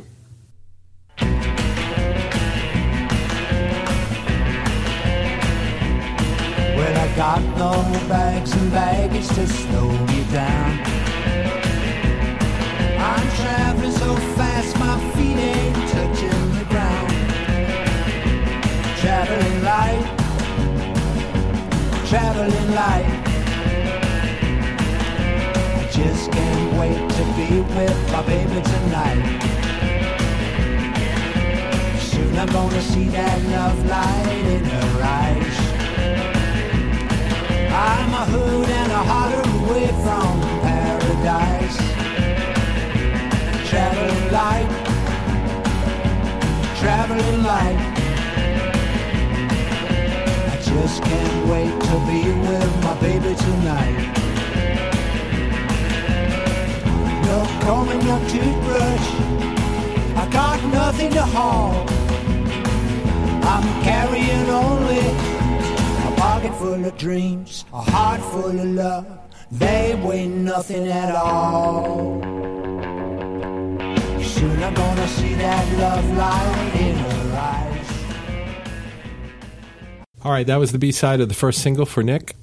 Well, 1.19 1.27
I 6.97 7.15
got 7.15 7.41
no 7.55 7.83
bags 8.09 8.51
and 8.51 8.71
baggage 8.71 9.27
to 9.27 9.47
slow 9.47 9.91
me 10.07 10.23
down. 10.31 10.79
I'm 12.97 13.29
traveling 13.37 13.91
so 13.91 14.15
fast, 14.35 14.79
my 14.79 14.97
feet 15.13 15.37
ain't 15.37 15.75
touching 15.91 16.53
the 16.57 16.65
ground. 16.65 17.11
Traveling 19.01 19.63
light, 19.63 20.03
traveling 22.07 22.71
light. 22.73 23.18
Can't 26.31 26.79
wait 26.79 27.09
to 27.17 27.23
be 27.37 27.61
with 27.61 28.11
my 28.11 28.21
baby 28.23 28.61
tonight. 28.61 29.23
Soon 31.99 32.37
I'm 32.37 32.47
gonna 32.47 32.81
see 32.81 33.05
that 33.09 33.41
love 33.55 33.85
light 33.85 34.45
in 34.55 34.63
her 34.65 35.03
eyes. 35.03 35.57
I'm 37.71 38.13
a 38.13 38.25
hood 38.25 38.69
and 38.69 38.91
a 38.91 39.03
holler 39.11 39.43
away 39.59 39.87
from 40.03 40.41
paradise. 40.61 41.77
Traveling 43.69 44.31
light, 44.31 44.69
traveling 46.79 47.43
light. 47.43 47.79
I 50.51 50.57
just 50.61 51.03
can't 51.03 51.47
wait 51.47 51.73
to 51.89 51.95
be 52.09 52.21
with 52.47 52.83
my 52.83 52.99
baby 52.99 53.35
tonight. 53.35 54.18
No 57.39 57.45
combing, 57.61 58.05
no 58.05 58.19
toothbrush. 58.27 59.07
I 60.17 60.29
got 60.29 60.61
nothing 60.73 61.09
to 61.11 61.21
haul. 61.21 61.87
I'm 63.53 63.81
carrying 63.81 64.49
only 64.49 64.99
a 64.99 66.13
pocket 66.17 66.53
full 66.55 66.83
of 66.83 66.97
dreams, 66.97 67.63
a 67.71 67.79
heart 67.79 68.19
full 68.19 68.59
of 68.59 68.65
love. 68.65 69.07
They 69.51 69.97
weigh 70.03 70.27
nothing 70.27 70.89
at 70.89 71.15
all. 71.15 72.21
Soon 74.21 74.61
I'm 74.61 74.73
gonna 74.73 75.07
see 75.07 75.33
that 75.35 75.77
love 75.77 76.17
light 76.17 76.75
in 76.75 76.95
her 76.97 77.37
eyes. 77.37 77.89
All 80.25 80.33
right, 80.33 80.45
that 80.45 80.57
was 80.57 80.73
the 80.73 80.77
B 80.77 80.91
side 80.91 81.21
of 81.21 81.29
the 81.29 81.35
first 81.35 81.61
single 81.61 81.85
for 81.85 82.03
Nick. 82.03 82.35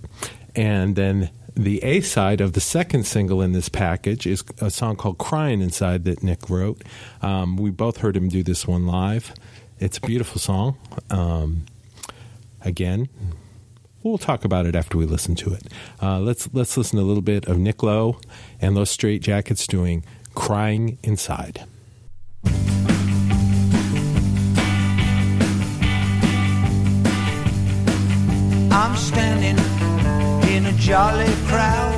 And 0.54 0.96
then 0.96 1.28
the 1.56 1.82
A 1.82 2.02
side 2.02 2.42
of 2.42 2.52
the 2.52 2.60
second 2.60 3.06
single 3.06 3.40
in 3.40 3.52
this 3.52 3.70
package 3.70 4.26
is 4.26 4.44
a 4.60 4.70
song 4.70 4.94
called 4.94 5.16
Crying 5.16 5.62
Inside 5.62 6.04
that 6.04 6.22
Nick 6.22 6.50
wrote. 6.50 6.82
Um, 7.22 7.56
we 7.56 7.70
both 7.70 7.96
heard 7.98 8.14
him 8.14 8.28
do 8.28 8.42
this 8.42 8.66
one 8.66 8.86
live. 8.86 9.32
It's 9.80 9.96
a 9.96 10.02
beautiful 10.02 10.38
song. 10.38 10.76
Um, 11.08 11.64
again, 12.60 13.08
we'll 14.02 14.18
talk 14.18 14.44
about 14.44 14.66
it 14.66 14.76
after 14.76 14.98
we 14.98 15.06
listen 15.06 15.34
to 15.36 15.54
it. 15.54 15.62
Uh, 16.00 16.20
let's, 16.20 16.48
let's 16.52 16.76
listen 16.76 16.98
a 16.98 17.02
little 17.02 17.22
bit 17.22 17.46
of 17.46 17.58
Nick 17.58 17.82
Lowe 17.82 18.20
and 18.60 18.76
those 18.76 18.94
Straitjackets 18.94 19.66
doing 19.66 20.04
Crying 20.34 20.98
Inside. 21.02 21.64
I'm 28.70 28.94
standing 28.94 29.65
jolly 30.86 31.34
crowd, 31.48 31.92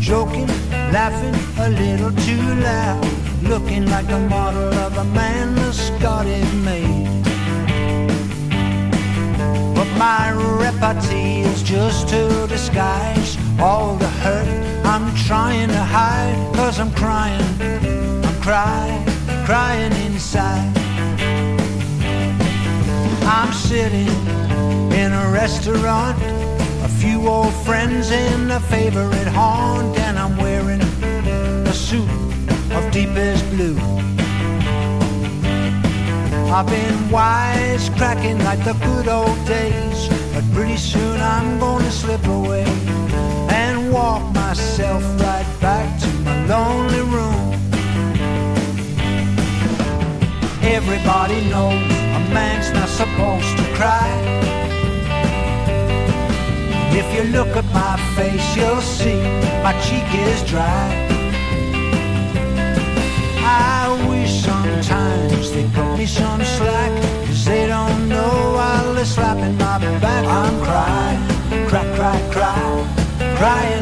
joking, 0.00 0.46
laughing 0.90 1.34
a 1.58 1.68
little 1.68 2.10
too 2.24 2.42
loud, 2.54 3.06
looking 3.42 3.84
like 3.90 4.08
a 4.08 4.18
model 4.30 4.72
of 4.86 4.96
a 4.96 5.04
man 5.04 5.54
the 5.56 5.70
Scott 5.70 6.24
had 6.24 6.54
made. 6.64 7.22
But 9.74 9.88
my 9.98 10.30
repartee 10.30 11.42
is 11.42 11.62
just 11.62 12.08
to 12.08 12.46
disguise 12.46 13.36
all 13.60 13.96
the 13.96 14.08
hurt 14.24 14.48
I'm 14.86 15.14
trying 15.26 15.68
to 15.68 15.84
hide, 15.96 16.54
cause 16.54 16.80
I'm 16.80 16.92
crying, 16.92 17.44
I'm 18.24 18.40
crying, 18.40 19.04
crying 19.44 19.92
inside. 20.06 20.72
I'm 23.22 23.52
sitting 23.52 24.08
in 24.98 25.12
a 25.12 25.30
restaurant, 25.30 26.16
old 27.28 27.54
friends 27.66 28.10
in 28.10 28.50
a 28.50 28.60
favorite 28.60 29.26
haunt, 29.28 29.98
and 29.98 30.18
I'm 30.18 30.36
wearing 30.36 30.80
a 30.80 31.72
suit 31.72 32.08
of 32.72 32.90
deepest 32.90 33.48
blue. 33.50 33.76
I've 36.52 36.66
been 36.66 37.10
wise 37.10 37.90
cracking 37.90 38.38
like 38.38 38.62
the 38.64 38.74
good 38.84 39.08
old 39.08 39.38
days, 39.46 40.08
but 40.34 40.44
pretty 40.52 40.76
soon 40.76 41.20
I'm 41.20 41.58
gonna 41.58 41.90
slip 41.90 42.24
away 42.26 42.64
and 43.50 43.92
walk 43.92 44.22
myself 44.34 45.02
right 45.20 45.46
back 45.60 46.00
to 46.00 46.08
my 46.24 46.46
lonely 46.46 47.02
room. 47.02 47.54
Everybody 50.62 51.48
knows 51.50 51.90
a 52.18 52.20
man's 52.34 52.70
not 52.72 52.88
supposed 52.88 53.56
to 53.58 53.64
cry. 53.74 54.40
If 56.92 57.14
you 57.14 57.24
look 57.32 57.56
at 57.56 57.64
my 57.72 57.96
face, 58.16 58.56
you'll 58.56 58.80
see 58.80 59.20
my 59.62 59.72
cheek 59.80 60.08
is 60.28 60.42
dry. 60.42 61.08
I 63.42 64.06
wish 64.08 64.32
sometimes 64.42 65.52
they 65.52 65.68
cut 65.74 65.98
me 65.98 66.06
some 66.06 66.42
slack, 66.44 66.92
cause 67.26 67.44
they 67.44 67.66
don't 67.66 68.08
know 68.08 68.52
while 68.56 68.94
they're 68.94 69.04
slapping 69.04 69.56
my 69.58 69.78
back. 70.00 70.24
I'm 70.26 70.56
crying, 70.66 71.68
cry, 71.68 71.86
cry, 71.96 72.18
cry, 72.32 73.36
crying 73.38 73.79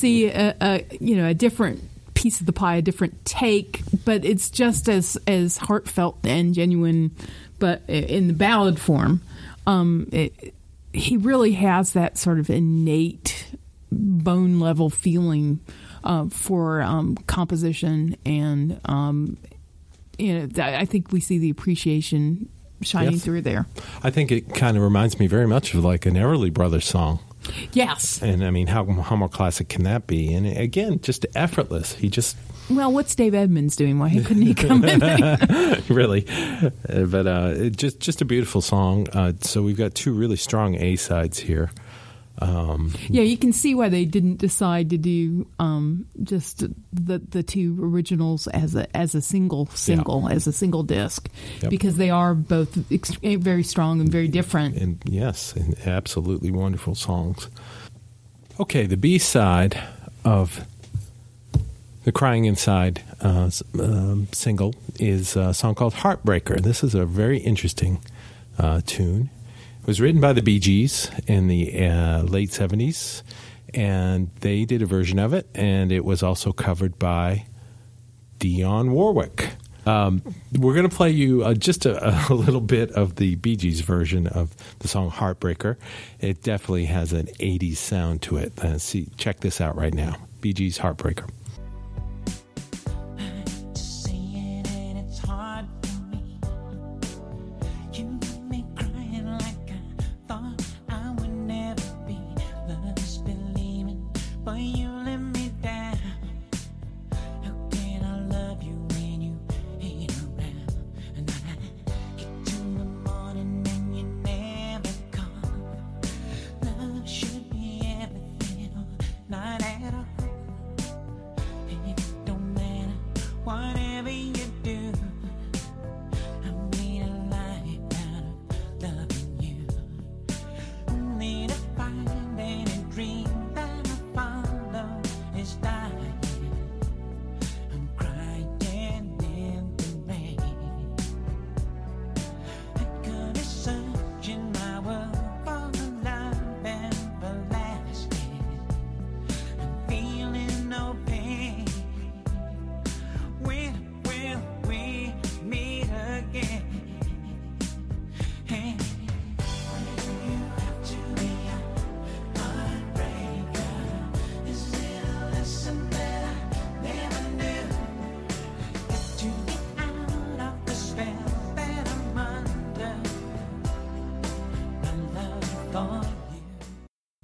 see 0.00 0.26
a, 0.28 0.54
a 0.60 0.84
you 1.00 1.16
know 1.16 1.26
a 1.28 1.34
different 1.34 1.82
piece 2.14 2.40
of 2.40 2.46
the 2.46 2.52
pie, 2.52 2.76
a 2.76 2.82
different 2.82 3.24
take, 3.24 3.80
but 4.04 4.24
it's 4.24 4.50
just 4.50 4.88
as 4.88 5.16
as 5.26 5.56
heartfelt 5.56 6.18
and 6.24 6.54
genuine, 6.54 7.10
but 7.58 7.82
in 7.88 8.26
the 8.28 8.34
ballad 8.34 8.78
form. 8.80 9.22
Um, 9.66 10.08
it, 10.12 10.54
he 10.92 11.16
really 11.16 11.52
has 11.52 11.92
that 11.92 12.18
sort 12.18 12.40
of 12.40 12.50
innate 12.50 13.46
bone 13.92 14.58
level 14.58 14.90
feeling 14.90 15.60
uh, 16.02 16.26
for 16.28 16.82
um, 16.82 17.14
composition 17.26 18.16
and 18.24 18.80
um, 18.86 19.36
you 20.18 20.34
know 20.34 20.46
th- 20.46 20.58
I 20.58 20.84
think 20.86 21.12
we 21.12 21.20
see 21.20 21.38
the 21.38 21.50
appreciation 21.50 22.48
shining 22.82 23.12
Yes. 23.12 23.24
through 23.24 23.42
there. 23.42 23.66
I 24.02 24.10
think 24.10 24.32
it 24.32 24.54
kind 24.54 24.76
of 24.76 24.82
reminds 24.82 25.18
me 25.20 25.26
very 25.26 25.46
much 25.46 25.74
of 25.74 25.84
like 25.84 26.06
an 26.06 26.14
Everly 26.14 26.52
Brothers 26.52 26.86
song. 26.86 27.20
Yes. 27.72 28.22
And 28.22 28.44
I 28.44 28.50
mean, 28.50 28.66
how, 28.66 28.84
how 28.84 29.16
more 29.16 29.28
classic 29.28 29.68
can 29.68 29.84
that 29.84 30.06
be? 30.06 30.32
And 30.34 30.46
again, 30.46 31.00
just 31.00 31.26
effortless. 31.34 31.94
He 31.94 32.08
just 32.08 32.36
Well, 32.68 32.92
what's 32.92 33.14
Dave 33.14 33.34
Edmunds 33.34 33.76
doing? 33.76 33.98
Why 33.98 34.10
couldn't 34.10 34.42
he 34.42 34.54
come 34.54 34.84
in? 34.84 35.00
really, 35.88 36.26
but 36.88 37.26
uh, 37.26 37.70
just 37.70 38.00
just 38.00 38.20
a 38.20 38.24
beautiful 38.24 38.60
song. 38.60 39.08
Uh, 39.12 39.32
so 39.40 39.62
we've 39.62 39.76
got 39.76 39.94
two 39.94 40.12
really 40.12 40.36
strong 40.36 40.74
A 40.76 40.96
sides 40.96 41.38
here. 41.38 41.70
Um, 42.40 42.94
yeah, 43.08 43.22
you 43.22 43.36
can 43.36 43.52
see 43.52 43.74
why 43.74 43.90
they 43.90 44.04
didn't 44.06 44.36
decide 44.38 44.90
to 44.90 44.98
do 44.98 45.46
um, 45.58 46.06
just 46.22 46.60
the 46.92 47.18
the 47.18 47.42
two 47.42 47.76
originals 47.82 48.46
as 48.48 48.74
a 48.74 48.94
as 48.96 49.14
a 49.14 49.20
single 49.20 49.66
single 49.74 50.26
as 50.28 50.46
a 50.46 50.52
single 50.52 50.82
disc 50.82 51.28
Yep. 51.60 51.70
because 51.70 51.96
they 51.96 52.08
are 52.10 52.34
both 52.34 52.78
ex- 52.90 53.10
very 53.22 53.62
strong 53.62 54.00
and 54.00 54.08
very 54.10 54.28
different. 54.28 54.76
and 54.76 55.02
yes, 55.04 55.52
and 55.54 55.76
absolutely 55.86 56.50
wonderful 56.50 56.94
songs. 56.94 57.48
Okay, 58.58 58.86
the 58.86 58.96
B 58.96 59.18
side 59.18 59.78
of 60.24 60.64
the 62.04 62.12
Crying 62.12 62.46
Inside 62.46 63.02
uh, 63.20 63.50
um, 63.78 64.28
single 64.32 64.74
is 64.98 65.36
a 65.36 65.52
song 65.52 65.74
called 65.74 65.92
Heartbreaker. 65.94 66.60
This 66.62 66.82
is 66.82 66.94
a 66.94 67.04
very 67.04 67.38
interesting 67.38 68.00
uh, 68.58 68.80
tune. 68.86 69.28
Was 69.90 70.00
written 70.00 70.20
by 70.20 70.32
the 70.32 70.40
Bee 70.40 70.60
Gees 70.60 71.10
in 71.26 71.48
the 71.48 71.84
uh, 71.84 72.22
late 72.22 72.50
70s, 72.50 73.24
and 73.74 74.30
they 74.38 74.64
did 74.64 74.82
a 74.82 74.86
version 74.86 75.18
of 75.18 75.34
it, 75.34 75.48
and 75.52 75.90
it 75.90 76.04
was 76.04 76.22
also 76.22 76.52
covered 76.52 76.96
by 76.96 77.46
Dionne 78.38 78.90
Warwick. 78.90 79.50
Um, 79.86 80.22
we're 80.56 80.74
going 80.74 80.88
to 80.88 80.94
play 80.94 81.10
you 81.10 81.42
uh, 81.42 81.54
just 81.54 81.86
a, 81.86 82.30
a 82.30 82.34
little 82.34 82.60
bit 82.60 82.92
of 82.92 83.16
the 83.16 83.34
Bee 83.34 83.56
Gees 83.56 83.80
version 83.80 84.28
of 84.28 84.54
the 84.78 84.86
song 84.86 85.10
Heartbreaker. 85.10 85.76
It 86.20 86.44
definitely 86.44 86.84
has 86.84 87.12
an 87.12 87.26
80s 87.40 87.78
sound 87.78 88.22
to 88.22 88.36
it. 88.36 88.56
Uh, 88.60 88.78
see, 88.78 89.08
check 89.16 89.40
this 89.40 89.60
out 89.60 89.74
right 89.74 89.92
now. 89.92 90.18
Bee 90.40 90.52
Gees 90.52 90.78
Heartbreaker. 90.78 91.28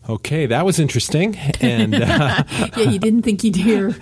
Okay, 0.09 0.47
that 0.47 0.65
was 0.65 0.79
interesting. 0.79 1.37
And 1.61 1.95
uh, 2.03 2.45
yeah, 2.77 2.79
you 2.79 2.99
didn't 2.99 3.23
think 3.23 3.43
you'd 3.45 3.57
hear 3.57 3.89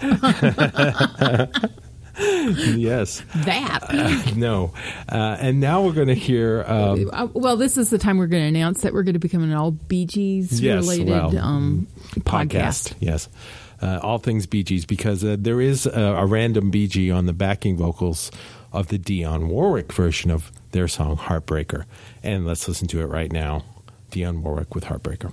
yes, 2.18 3.22
that. 3.34 4.32
no. 4.36 4.72
Uh, 5.08 5.36
and 5.40 5.60
now 5.60 5.82
we're 5.82 5.92
going 5.92 6.08
to 6.08 6.14
hear. 6.14 6.64
Um, 6.66 7.10
Uh, 7.12 7.28
well, 7.32 7.56
this 7.56 7.76
is 7.76 7.90
the 7.90 7.98
time 7.98 8.18
we're 8.18 8.26
going 8.26 8.42
to 8.42 8.48
announce 8.48 8.82
that 8.82 8.92
we're 8.92 9.02
going 9.02 9.14
to 9.14 9.18
become 9.18 9.42
an 9.42 9.52
all 9.52 9.70
Bee 9.72 10.04
Gees 10.06 10.60
Yes, 10.60 10.82
related 10.82 11.08
well, 11.08 11.36
um, 11.38 11.86
podcast. 12.20 12.94
Yes. 13.00 13.28
Uh, 13.82 13.98
all 14.02 14.18
things 14.18 14.46
Bee 14.46 14.62
Gees, 14.62 14.86
because 14.86 15.24
uh, 15.24 15.36
there 15.38 15.60
is 15.60 15.86
a, 15.86 16.00
a 16.00 16.26
random 16.26 16.70
Bee 16.70 16.86
Gee 16.86 17.10
on 17.10 17.26
the 17.26 17.32
backing 17.32 17.76
vocals 17.76 18.30
of 18.72 18.88
the 18.88 18.98
Dionne 18.98 19.48
Warwick 19.48 19.92
version 19.92 20.30
of 20.30 20.52
their 20.72 20.88
song 20.88 21.16
Heartbreaker. 21.16 21.84
And 22.22 22.46
let's 22.46 22.66
listen 22.68 22.88
to 22.88 23.00
it 23.00 23.06
right 23.06 23.30
now. 23.32 23.64
Dionne 24.10 24.40
Warwick 24.42 24.74
with 24.74 24.84
Heartbreaker. 24.84 25.32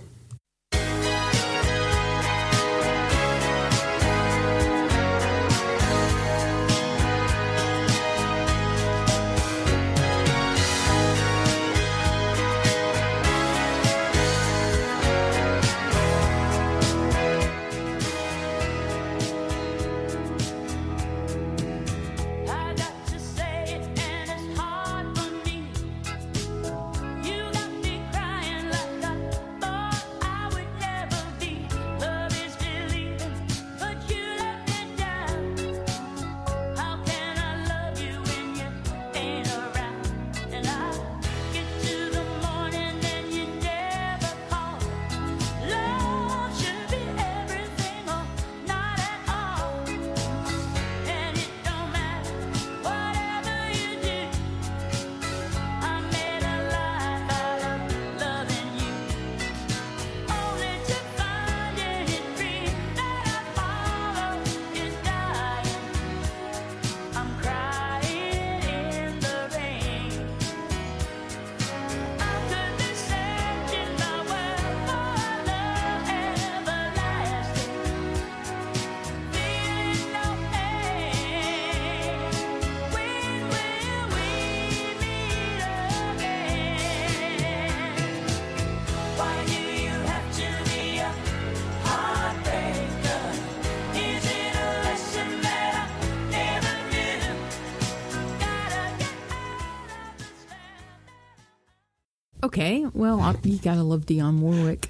Okay, 102.44 102.86
well, 102.94 103.36
you 103.44 103.58
gotta 103.60 103.84
love 103.84 104.06
Dionne 104.06 104.40
Warwick. 104.40 104.90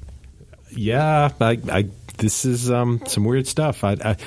Yeah, 0.75 1.31
I, 1.41 1.59
I 1.69 1.85
this 2.17 2.45
is 2.45 2.71
um, 2.71 3.01
some 3.07 3.25
weird 3.25 3.45
stuff. 3.47 3.83
I, 3.83 3.91
I 4.03 4.17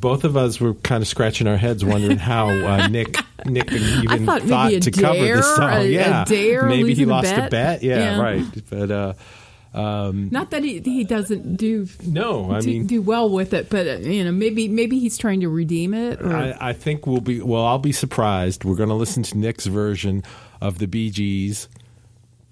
both 0.00 0.24
of 0.24 0.36
us 0.36 0.60
were 0.60 0.74
kind 0.74 1.00
of 1.02 1.08
scratching 1.08 1.46
our 1.46 1.56
heads, 1.56 1.84
wondering 1.84 2.18
how 2.18 2.48
uh, 2.48 2.88
Nick 2.88 3.16
Nick 3.46 3.70
even 3.72 4.26
thought 4.26 4.72
a 4.72 4.80
to 4.80 4.90
cover 4.90 5.18
this 5.18 5.46
song. 5.56 5.70
a- 5.70 5.76
a 5.82 5.86
yeah, 5.86 6.24
dare, 6.24 6.64
maybe 6.64 6.78
he 6.94 7.04
losing 7.04 7.10
a 7.10 7.12
lost 7.12 7.32
a 7.32 7.36
bet. 7.36 7.50
bet. 7.50 7.82
Yeah, 7.84 7.98
Yeah. 8.16 8.20
right. 8.20 8.44
But 8.70 8.90
uh, 8.90 10.12
Not 10.12 10.50
that 10.50 10.64
he 10.64 10.80
he 10.80 11.04
doesn't 11.04 11.56
do 11.56 11.86
no, 12.04 12.50
I 12.50 12.60
do, 12.60 12.66
mean, 12.66 12.86
do 12.86 13.00
well 13.00 13.28
with 13.30 13.54
it, 13.54 13.70
but 13.70 13.86
uh, 13.86 13.96
you 13.98 14.24
know, 14.24 14.32
maybe 14.32 14.66
maybe 14.68 14.98
he's 14.98 15.16
trying 15.16 15.40
to 15.40 15.48
redeem 15.48 15.94
it. 15.94 16.20
Or, 16.20 16.34
I, 16.34 16.56
I 16.60 16.72
think 16.72 17.06
we'll 17.06 17.20
be. 17.20 17.40
Well, 17.40 17.64
I'll 17.64 17.78
be 17.78 17.92
surprised. 17.92 18.64
We're 18.64 18.76
going 18.76 18.88
to 18.88 18.94
listen 18.96 19.22
to 19.24 19.38
Nick's 19.38 19.66
version 19.66 20.24
of 20.60 20.78
the 20.78 20.86
Bee 20.86 21.10
Gees 21.10 21.68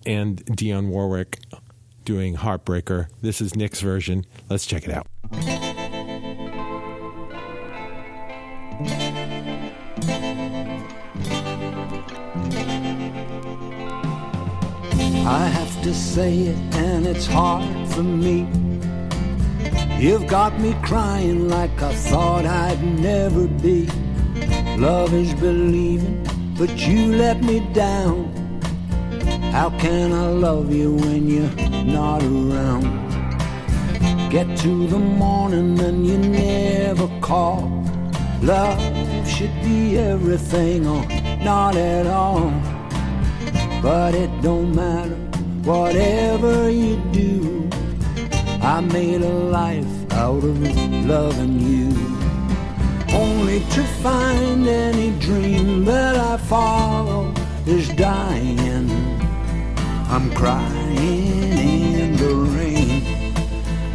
and 0.07 0.45
Dionne 0.47 0.89
Warwick 0.89 1.39
doing 2.05 2.37
"Heartbreaker." 2.37 3.09
This 3.21 3.41
is 3.41 3.55
Nick's 3.57 3.81
version. 3.81 4.25
Let's 4.49 4.67
check 4.67 4.85
it 4.85 4.91
out. 4.91 5.07
I 15.25 15.47
have 15.47 15.83
to 15.85 15.95
say 15.95 16.39
it, 16.39 16.59
and 16.75 17.07
it's 17.07 17.27
hard 17.27 17.89
for 17.91 18.03
me. 18.03 18.47
You've 19.99 20.27
got 20.27 20.59
me 20.59 20.75
crying 20.83 21.49
like 21.49 21.81
I 21.81 21.95
thought 21.95 22.45
I'd 22.45 22.83
never 22.83 23.47
be. 23.47 23.89
Love 24.77 25.15
is 25.15 25.33
believing, 25.35 26.27
but 26.59 26.77
you 26.89 27.15
let 27.15 27.41
me 27.45 27.61
down. 27.73 28.42
How 29.53 29.69
can 29.79 30.15
I 30.15 30.29
love 30.29 30.73
you 30.73 30.95
when 30.95 31.29
you're 31.29 31.85
not 31.85 32.23
around? 32.23 32.87
Get 34.31 34.57
to 34.61 34.87
the 34.87 34.99
morning 34.99 35.79
and 35.79 36.07
you 36.07 36.17
never 36.17 37.07
call. 37.21 37.85
Love 38.41 38.81
should 39.29 39.55
be 39.63 39.99
everything 39.99 40.87
or 40.87 41.05
not 41.45 41.77
at 41.77 42.07
all. 42.07 42.51
But 43.83 44.15
it 44.15 44.31
don't 44.41 44.75
matter, 44.75 45.17
whatever 45.71 46.71
you 46.71 46.97
do. 47.13 47.69
I 48.63 48.81
made 48.81 49.21
a 49.21 49.29
life 49.61 50.13
out 50.13 50.43
of 50.43 50.59
loving 51.05 51.61
you. 51.61 51.91
Only 53.15 53.61
to 53.61 53.83
find 54.03 54.67
any 54.67 55.11
dream 55.19 55.85
that 55.85 56.17
I 56.17 56.39
follow 56.39 57.35
is 57.67 57.91
dying. 57.91 59.02
I'm 60.13 60.31
crying 60.35 61.59
in 61.59 62.17
the 62.19 62.35
rain. 62.35 63.03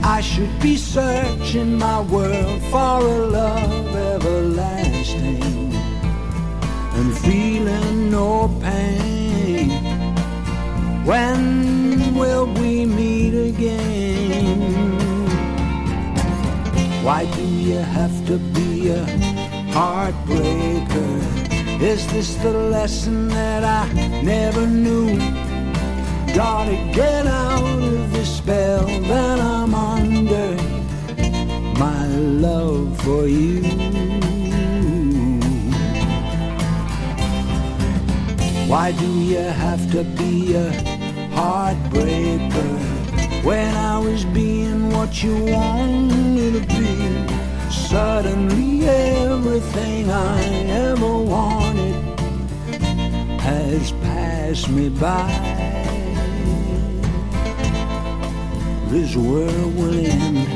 I 0.03 0.19
should 0.19 0.59
be 0.59 0.75
searching 0.75 1.77
my 1.77 2.01
world 2.01 2.59
for 2.71 2.97
a 3.05 3.17
love 3.27 3.95
everlasting 3.95 5.71
and 6.97 7.15
feeling 7.19 8.09
no 8.09 8.49
pain. 8.63 9.69
When 11.05 12.15
will 12.15 12.47
we 12.47 12.87
meet 12.87 13.35
again? 13.51 14.71
Why 17.03 17.25
do 17.25 17.43
you 17.43 17.77
have 17.77 18.25
to 18.25 18.39
be 18.39 18.89
a 18.89 19.05
heartbreaker? 19.69 21.13
Is 21.79 22.07
this 22.07 22.33
the 22.37 22.53
lesson 22.53 23.27
that 23.27 23.63
I 23.63 23.93
never 24.23 24.65
knew? 24.65 25.46
Gotta 26.37 26.75
get 26.93 27.25
out 27.25 27.63
of 27.63 28.13
the 28.13 28.23
spell 28.23 28.85
that 28.85 29.39
I'm 29.39 29.73
under. 29.73 30.55
My 31.79 32.05
love 32.05 32.95
for 33.01 33.27
you. 33.27 33.63
Why 38.69 38.91
do 38.91 39.07
you 39.19 39.39
have 39.39 39.91
to 39.93 40.03
be 40.03 40.53
a 40.53 40.69
heartbreaker 41.33 42.71
when 43.43 43.73
I 43.73 43.97
was 43.97 44.23
being 44.25 44.91
what 44.91 45.23
you 45.23 45.43
wanted 45.43 46.53
to 46.53 46.67
be? 46.67 47.71
Suddenly 47.71 48.87
everything 48.87 50.11
I 50.11 50.43
ever 50.85 51.17
wanted 51.17 51.95
has 53.41 53.91
passed 54.03 54.69
me 54.69 54.89
by. 54.89 55.46
Will 58.97 59.93
end, 59.93 60.47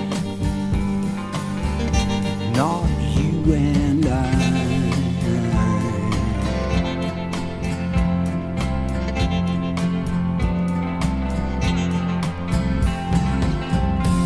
not 2.58 2.90
you 3.16 3.54
and 3.54 4.06
I. 4.08 4.32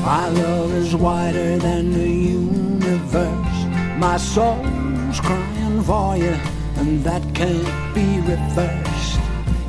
My 0.06 0.30
love 0.30 0.74
is 0.74 0.96
wider 0.96 1.58
than 1.58 1.92
the 1.92 2.10
universe. 2.10 3.66
My 3.98 4.16
soul's 4.16 5.20
crying 5.20 5.84
for 5.84 6.16
you, 6.16 6.38
and 6.78 7.04
that 7.04 7.22
can't 7.36 7.94
be 7.94 8.22
reversed. 8.22 9.20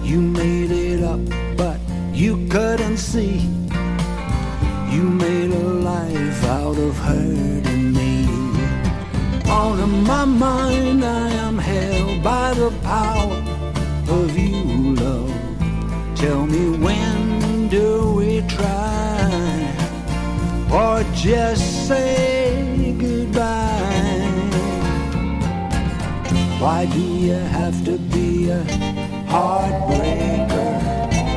You 0.05 0.21
made 0.21 0.71
it 0.71 1.03
up, 1.03 1.19
but 1.57 1.81
you 2.13 2.47
couldn't 2.47 2.99
see. 2.99 3.66
You 4.97 5.03
made 5.03 5.51
a 5.51 5.69
life 5.93 6.45
out 6.45 6.79
of 6.79 6.97
hurting 6.97 7.93
me. 7.93 8.27
All 9.47 9.79
in 9.79 10.05
my 10.05 10.25
mind, 10.25 11.05
I 11.05 11.29
am 11.47 11.59
held 11.59 12.23
by 12.23 12.55
the 12.55 12.71
power 12.83 13.41
of 14.19 14.39
you, 14.39 14.95
love. 15.05 15.35
Tell 16.17 16.47
me 16.47 16.79
when 16.85 17.69
do 17.69 18.15
we 18.17 18.41
try? 18.49 18.87
or 20.73 21.03
just 21.15 21.87
say 21.89 22.95
goodbye. 22.99 24.31
Why 26.59 26.87
do 26.87 27.01
you 27.01 27.41
have 27.59 27.85
to 27.85 27.99
be 27.99 28.51
a 28.51 28.63
heartbreaker? 29.35 30.73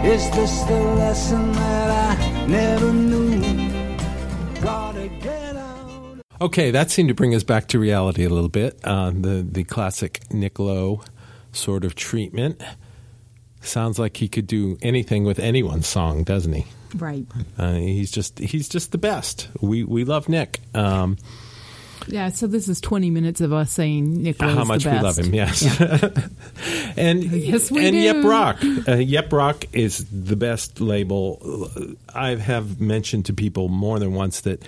Is 0.03 0.29
this 0.31 0.61
the 0.63 0.81
lesson 1.01 1.51
that 1.51 1.89
I 2.09 2.47
never 2.47 2.91
knew? 2.93 3.38
Okay, 6.41 6.71
that 6.71 6.89
seemed 6.89 7.09
to 7.09 7.15
bring 7.15 7.35
us 7.35 7.43
back 7.43 7.67
to 7.69 7.79
reality 7.79 8.23
a 8.23 8.29
little 8.29 8.49
bit. 8.49 8.79
Uh, 8.83 9.11
the 9.11 9.45
the 9.49 9.63
classic 9.65 10.21
Nick 10.31 10.57
Lowe 10.59 11.01
sort 11.51 11.83
of 11.83 11.95
treatment. 11.95 12.61
Sounds 13.61 13.99
like 13.99 14.17
he 14.17 14.29
could 14.29 14.47
do 14.47 14.77
anything 14.81 15.25
with 15.25 15.37
anyone's 15.39 15.87
song, 15.87 16.23
doesn't 16.23 16.53
he? 16.53 16.65
right. 16.95 17.25
Uh, 17.57 17.73
he's 17.73 18.09
just 18.09 18.39
he's 18.39 18.69
just 18.69 18.91
the 18.91 18.97
best. 18.97 19.49
We 19.61 19.83
we 19.83 20.05
love 20.05 20.29
Nick. 20.29 20.61
Um, 20.73 21.17
Yeah. 22.07 22.29
So 22.29 22.47
this 22.47 22.69
is 22.69 22.79
twenty 22.79 23.09
minutes 23.09 23.41
of 23.41 23.51
us 23.51 23.71
saying 23.71 24.23
Nick 24.23 24.41
Lowe's 24.41 24.55
how 24.55 24.63
much 24.63 24.85
the 24.85 24.91
we 24.91 24.99
love 24.99 25.17
him, 25.19 25.33
yes. 25.33 25.81
and 26.97 27.23
Yes, 27.23 27.69
we 27.69 27.85
and 27.85 27.93
do. 27.93 27.99
Yep 27.99 28.23
Roc. 28.25 28.63
Uh, 28.87 28.95
yep 28.95 29.31
Roc 29.33 29.65
is 29.73 30.05
the 30.09 30.37
best 30.37 30.79
label. 30.79 31.69
I 32.15 32.35
have 32.35 32.79
mentioned 32.79 33.25
to 33.25 33.33
people 33.33 33.67
more 33.67 33.99
than 33.99 34.13
once 34.13 34.39
that 34.41 34.63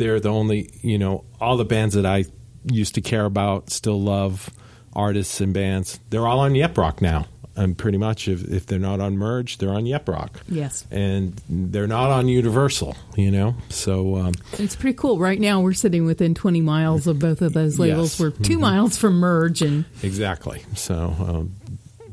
they're 0.00 0.18
the 0.18 0.30
only, 0.30 0.70
you 0.80 0.98
know, 0.98 1.24
all 1.42 1.58
the 1.58 1.64
bands 1.66 1.94
that 1.94 2.06
I 2.06 2.24
used 2.64 2.94
to 2.94 3.02
care 3.02 3.26
about, 3.26 3.68
still 3.68 4.00
love, 4.00 4.48
artists 4.94 5.42
and 5.42 5.52
bands, 5.52 6.00
they're 6.08 6.26
all 6.26 6.40
on 6.40 6.54
Yep 6.54 6.78
Roc 6.78 7.02
now. 7.02 7.26
And 7.54 7.76
pretty 7.76 7.98
much, 7.98 8.26
if, 8.26 8.42
if 8.44 8.64
they're 8.64 8.78
not 8.78 9.00
on 9.00 9.18
Merge, 9.18 9.58
they're 9.58 9.74
on 9.74 9.84
Yep 9.84 10.08
Roc. 10.08 10.40
Yes. 10.48 10.86
And 10.90 11.38
they're 11.50 11.86
not 11.86 12.08
on 12.10 12.28
Universal, 12.28 12.96
you 13.14 13.30
know? 13.30 13.56
So, 13.68 14.16
um, 14.16 14.32
It's 14.54 14.74
pretty 14.74 14.96
cool. 14.96 15.18
Right 15.18 15.38
now, 15.38 15.60
we're 15.60 15.74
sitting 15.74 16.06
within 16.06 16.34
20 16.34 16.62
miles 16.62 17.06
of 17.06 17.18
both 17.18 17.42
of 17.42 17.52
those 17.52 17.78
labels. 17.78 18.18
Yes. 18.18 18.30
Mm-hmm. 18.30 18.42
We're 18.42 18.46
2 18.46 18.58
miles 18.58 18.96
from 18.96 19.18
Merge, 19.20 19.60
and 19.60 19.84
Exactly. 20.02 20.62
So 20.76 21.14
um, 21.18 21.54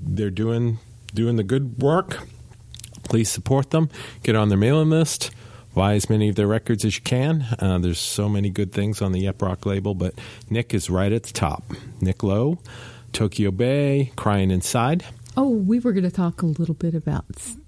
they're 0.01 0.29
doing 0.29 0.79
doing 1.13 1.37
the 1.37 1.43
good 1.43 1.81
work. 1.81 2.27
Please 3.03 3.29
support 3.29 3.69
them. 3.69 3.89
Get 4.23 4.35
on 4.35 4.49
their 4.49 4.57
mailing 4.57 4.89
list. 4.89 5.31
Buy 5.77 5.93
as 5.93 6.09
many 6.09 6.27
of 6.27 6.35
their 6.35 6.47
records 6.47 6.83
as 6.85 6.95
you 6.95 7.03
can. 7.03 7.45
Uh, 7.59 7.77
there's 7.77 7.99
so 7.99 8.27
many 8.27 8.49
good 8.49 8.71
things 8.71 8.99
on 8.99 9.11
the 9.11 9.19
Yep 9.19 9.43
Roc 9.43 9.63
label, 9.67 9.93
but 9.93 10.15
Nick 10.49 10.73
is 10.73 10.89
right 10.89 11.13
at 11.13 11.21
the 11.21 11.33
top. 11.33 11.63
Nick 12.01 12.23
Lowe, 12.23 12.57
Tokyo 13.13 13.51
Bay, 13.51 14.11
Crying 14.15 14.49
Inside. 14.49 15.05
oh, 15.37 15.49
we 15.51 15.79
were 15.79 15.91
going 15.91 16.03
to 16.03 16.09
talk 16.09 16.41
a 16.41 16.47
little 16.47 16.73
bit 16.73 16.95
about 16.95 17.25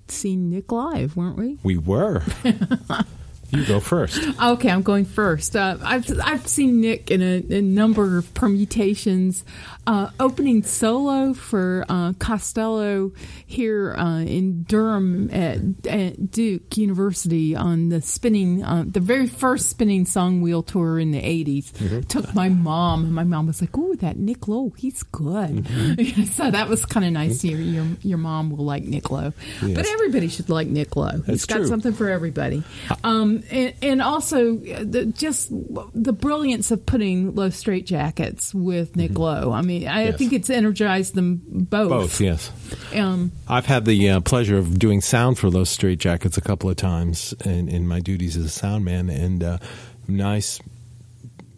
seeing 0.07 0.49
Nick 0.49 0.71
live, 0.71 1.15
weren't 1.15 1.37
we? 1.37 1.59
We 1.61 1.77
were. 1.77 2.23
You 3.51 3.65
go 3.65 3.79
first. 3.79 4.21
Okay, 4.41 4.69
I'm 4.69 4.83
going 4.83 5.05
first. 5.05 5.55
Uh, 5.55 5.77
I've 5.83 6.05
I've 6.23 6.47
seen 6.47 6.81
Nick 6.81 7.09
in 7.09 7.21
a, 7.21 7.57
a 7.57 7.61
number 7.61 8.17
of 8.17 8.31
permutations, 8.35 9.43
uh, 9.87 10.11
opening 10.19 10.61
solo 10.61 11.33
for 11.33 11.83
uh, 11.89 12.13
Costello 12.19 13.11
here 13.47 13.95
uh, 13.97 14.19
in 14.19 14.63
Durham 14.63 15.31
at, 15.31 15.59
at 15.87 16.29
Duke 16.29 16.77
University 16.77 17.55
on 17.55 17.89
the 17.89 18.01
spinning, 18.01 18.63
uh, 18.63 18.83
the 18.85 18.99
very 18.99 19.25
first 19.25 19.69
spinning 19.69 20.05
song 20.05 20.41
wheel 20.41 20.61
tour 20.61 20.99
in 20.99 21.09
the 21.09 21.21
'80s. 21.21 22.07
Took 22.07 22.35
my 22.35 22.49
mom, 22.49 23.05
and 23.05 23.13
my 23.13 23.23
mom 23.23 23.47
was 23.47 23.61
like, 23.61 23.75
"Oh, 23.75 23.95
that 23.95 24.17
Nick 24.17 24.47
Lowe, 24.47 24.73
he's 24.77 25.01
good." 25.01 25.67
so 26.33 26.51
that 26.51 26.67
was 26.69 26.85
kind 26.85 27.05
of 27.05 27.11
nice. 27.13 27.43
Your, 27.43 27.59
your 27.59 27.87
your 28.01 28.17
mom 28.19 28.51
will 28.51 28.65
like 28.65 28.83
Nick 28.83 29.09
Lowe, 29.09 29.33
but 29.61 29.87
everybody 29.87 30.27
should 30.27 30.49
like 30.49 30.67
Nick 30.67 30.95
Lowe. 30.95 31.17
He's 31.17 31.25
That's 31.25 31.45
got 31.45 31.55
true. 31.57 31.67
something 31.67 31.93
for 31.93 32.09
everybody. 32.09 32.63
Um, 33.03 33.38
and, 33.51 33.73
and 33.81 34.01
also 34.01 34.57
uh, 34.57 34.83
the, 34.83 35.05
just 35.15 35.49
the 35.51 36.13
brilliance 36.13 36.71
of 36.71 36.85
putting 36.85 37.35
Los 37.35 37.61
Straitjackets 37.63 38.53
with 38.53 38.95
Nick 38.95 39.17
Lowe. 39.17 39.51
I 39.51 39.61
mean, 39.61 39.87
I 39.87 39.99
Mm-hmm. 39.99 40.05
Yes. 40.09 40.17
think 40.17 40.33
it's 40.33 40.49
energized 40.49 41.15
them 41.15 41.41
both. 41.45 41.89
Both, 41.89 42.21
yes. 42.21 42.51
Um, 42.95 43.31
I've 43.47 43.65
had 43.65 43.85
the 43.85 44.09
uh, 44.09 44.19
pleasure 44.21 44.57
of 44.57 44.77
doing 44.79 45.01
sound 45.01 45.37
for 45.37 45.49
Los 45.49 45.75
Straitjackets 45.75 46.37
a 46.37 46.41
couple 46.41 46.69
of 46.69 46.75
times 46.77 47.33
in, 47.45 47.67
in 47.69 47.87
my 47.87 47.99
duties 47.99 48.37
as 48.37 48.45
a 48.45 48.49
sound 48.49 48.85
man, 48.85 49.09
and 49.09 49.43
uh, 49.43 49.57
nice, 50.07 50.59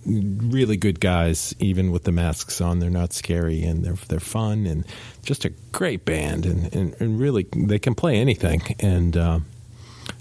really 0.06 0.78
good 0.78 1.00
guys. 1.00 1.54
Even 1.60 1.92
with 1.92 2.04
the 2.04 2.12
masks 2.12 2.60
on, 2.62 2.80
they're 2.80 2.90
not 2.90 3.14
scary 3.14 3.64
and 3.64 3.84
they're 3.84 3.94
they're 4.08 4.20
fun 4.20 4.66
and 4.66 4.86
just 5.24 5.46
a 5.46 5.50
great 5.72 6.06
band, 6.06 6.46
and, 6.46 6.74
and, 6.74 6.96
and 7.00 7.20
really 7.20 7.48
they 7.56 7.80
can 7.80 7.94
play 7.96 8.18
anything. 8.18 8.62
And 8.80 9.16
uh, 9.16 9.40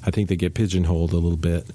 I 0.05 0.11
think 0.11 0.29
they 0.29 0.37
get 0.37 0.55
pigeonholed 0.55 1.13
a 1.13 1.17
little 1.17 1.37
bit. 1.37 1.67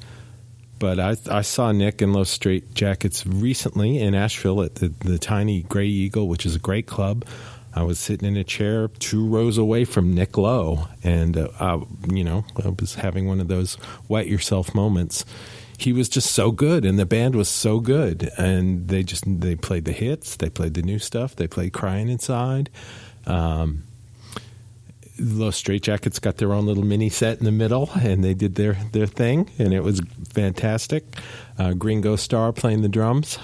But 0.78 1.00
I, 1.00 1.16
I 1.32 1.42
saw 1.42 1.72
Nick 1.72 2.02
in 2.02 2.12
Los 2.12 2.38
Straitjackets 2.38 3.24
recently 3.28 4.00
in 4.00 4.14
Asheville 4.14 4.62
at 4.62 4.76
the, 4.76 4.90
the 4.90 5.18
Tiny 5.18 5.62
Gray 5.64 5.88
Eagle, 5.88 6.28
which 6.28 6.46
is 6.46 6.56
a 6.56 6.60
great 6.60 6.86
club. 6.86 7.26
I 7.74 7.84
was 7.84 8.00
sitting 8.00 8.28
in 8.28 8.38
a 8.38 8.44
chair 8.44 8.88
two 8.88 9.26
rows 9.28 9.58
away 9.58 9.84
from 9.84 10.14
Nick 10.14 10.38
Lowe, 10.38 10.88
and 11.04 11.38
uh, 11.38 11.50
I, 11.60 11.82
you 12.10 12.24
know, 12.24 12.46
I 12.64 12.70
was 12.70 12.96
having 12.96 13.28
one 13.28 13.42
of 13.42 13.48
those 13.48 13.78
wet 14.08 14.28
yourself 14.28 14.74
moments. 14.74 15.26
He 15.78 15.92
was 15.92 16.08
just 16.08 16.32
so 16.32 16.52
good, 16.52 16.86
and 16.86 16.98
the 16.98 17.06
band 17.06 17.36
was 17.36 17.50
so 17.50 17.82
good, 17.82 18.32
and 18.38 18.88
they 18.88 19.04
just 19.04 19.24
they 19.28 19.56
played 19.56 19.84
the 19.84 19.92
hits, 19.92 20.38
they 20.38 20.50
played 20.50 20.74
the 20.74 20.84
new 20.84 21.00
stuff, 21.00 21.36
they 21.36 21.48
played 21.48 21.74
"Crying 21.74 22.08
Inside." 22.08 22.70
Um, 23.26 23.84
Los 25.20 25.62
Straitjackets 25.62 26.20
got 26.22 26.38
their 26.38 26.52
own 26.54 26.66
little 26.66 26.84
mini 26.84 27.10
set 27.10 27.40
in 27.40 27.46
the 27.46 27.52
middle, 27.52 27.90
and 28.02 28.24
they 28.24 28.34
did 28.34 28.56
their 28.56 28.74
their 28.92 29.06
thing, 29.08 29.50
and 29.58 29.74
it 29.74 29.82
was 29.82 30.02
fantastic. 30.30 31.06
Uh, 31.58 31.74
Gringo 31.74 32.16
Star 32.16 32.52
playing 32.52 32.82
the 32.82 32.90
drums, 32.90 33.38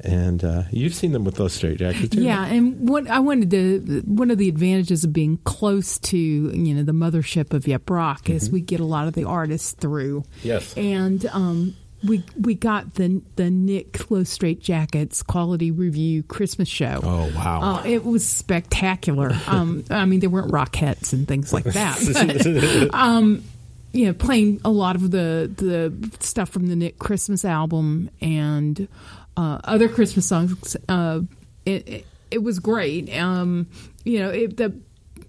and 0.00 0.44
uh, 0.44 0.64
you've 0.70 0.94
seen 0.94 1.12
them 1.12 1.24
with 1.24 1.40
Los 1.40 1.58
Straitjackets, 1.58 2.12
too. 2.12 2.22
yeah, 2.22 2.44
and 2.46 2.88
what 2.88 3.08
I 3.08 3.20
wanted 3.20 3.50
to 3.52 4.02
one 4.06 4.30
of 4.30 4.38
the 4.38 4.48
advantages 4.48 5.02
of 5.04 5.12
being 5.12 5.38
close 5.44 5.98
to 6.00 6.18
you 6.18 6.74
know 6.74 6.82
the 6.82 6.92
mothership 6.92 7.54
of 7.54 7.66
Yep 7.66 7.88
Roc 7.88 8.28
is 8.28 8.50
we 8.50 8.60
get 8.60 8.80
a 8.80 8.84
lot 8.84 9.08
of 9.08 9.14
the 9.14 9.24
artists 9.24 9.72
through. 9.72 10.20
Mm-hmm. 10.20 10.48
Yes. 10.48 10.76
and 10.76 11.24
um, 11.26 11.76
we 12.04 12.24
we 12.38 12.54
got 12.54 12.94
the 12.94 13.22
the 13.36 13.50
Nick 13.50 14.10
Low 14.10 14.22
Straitjackets 14.22 15.26
quality 15.26 15.70
review 15.70 16.22
Christmas 16.22 16.68
show. 16.68 17.00
Oh, 17.02 17.32
wow. 17.34 17.60
Uh, 17.76 17.82
it 17.86 18.04
was 18.04 18.26
spectacular. 18.28 19.32
Um, 19.46 19.84
I 19.90 20.04
mean, 20.06 20.20
there 20.20 20.28
weren't 20.28 20.50
rockettes 20.50 21.12
and 21.12 21.26
things 21.26 21.52
like 21.52 21.64
that. 21.64 21.96
But, 22.90 22.94
um, 22.94 23.44
you 23.92 24.06
know, 24.06 24.12
playing 24.12 24.60
a 24.64 24.70
lot 24.70 24.96
of 24.96 25.10
the 25.10 25.50
the 25.54 26.10
stuff 26.20 26.50
from 26.50 26.66
the 26.66 26.76
Nick 26.76 26.98
Christmas 26.98 27.44
album 27.44 28.10
and 28.20 28.88
uh, 29.36 29.60
other 29.64 29.88
Christmas 29.88 30.26
songs. 30.26 30.76
Uh, 30.88 31.20
it, 31.64 31.88
it 31.88 32.06
it 32.30 32.42
was 32.42 32.58
great. 32.58 33.14
Um, 33.16 33.68
you 34.04 34.18
know, 34.18 34.30
it, 34.30 34.56
the 34.56 34.74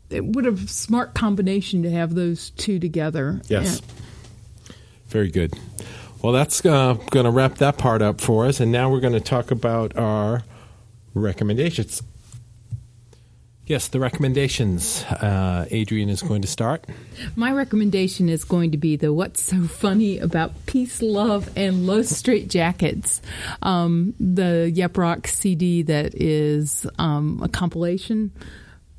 it 0.09 0.25
would 0.25 0.45
have 0.45 0.69
smart 0.69 1.13
combination 1.13 1.83
to 1.83 1.91
have 1.91 2.15
those 2.15 2.49
two 2.51 2.79
together. 2.79 3.41
Yes. 3.47 3.81
Very 5.07 5.29
good. 5.29 5.53
Well, 6.27 6.33
that's 6.33 6.65
uh, 6.65 6.95
going 7.09 7.23
to 7.23 7.31
wrap 7.31 7.55
that 7.59 7.77
part 7.77 8.01
up 8.01 8.19
for 8.19 8.47
us, 8.47 8.59
and 8.59 8.69
now 8.69 8.91
we're 8.91 8.99
going 8.99 9.13
to 9.13 9.21
talk 9.21 9.49
about 9.49 9.95
our 9.95 10.43
recommendations. 11.13 12.03
Yes, 13.65 13.87
the 13.87 14.01
recommendations. 14.01 15.05
Uh, 15.05 15.67
Adrienne 15.71 16.09
is 16.09 16.21
going 16.21 16.41
to 16.41 16.47
start. 16.49 16.83
My 17.37 17.53
recommendation 17.53 18.27
is 18.27 18.43
going 18.43 18.71
to 18.71 18.77
be 18.77 18.97
the 18.97 19.13
What's 19.13 19.41
So 19.41 19.67
Funny 19.67 20.19
About 20.19 20.65
Peace, 20.65 21.01
Love, 21.01 21.49
and 21.55 21.87
Los 21.87 22.07
Straitjackets, 22.07 23.21
um, 23.61 24.13
the 24.19 24.69
Yep 24.75 24.97
Roc 24.97 25.27
CD 25.27 25.81
that 25.83 26.13
is 26.13 26.85
um, 26.99 27.39
a 27.41 27.47
compilation. 27.47 28.33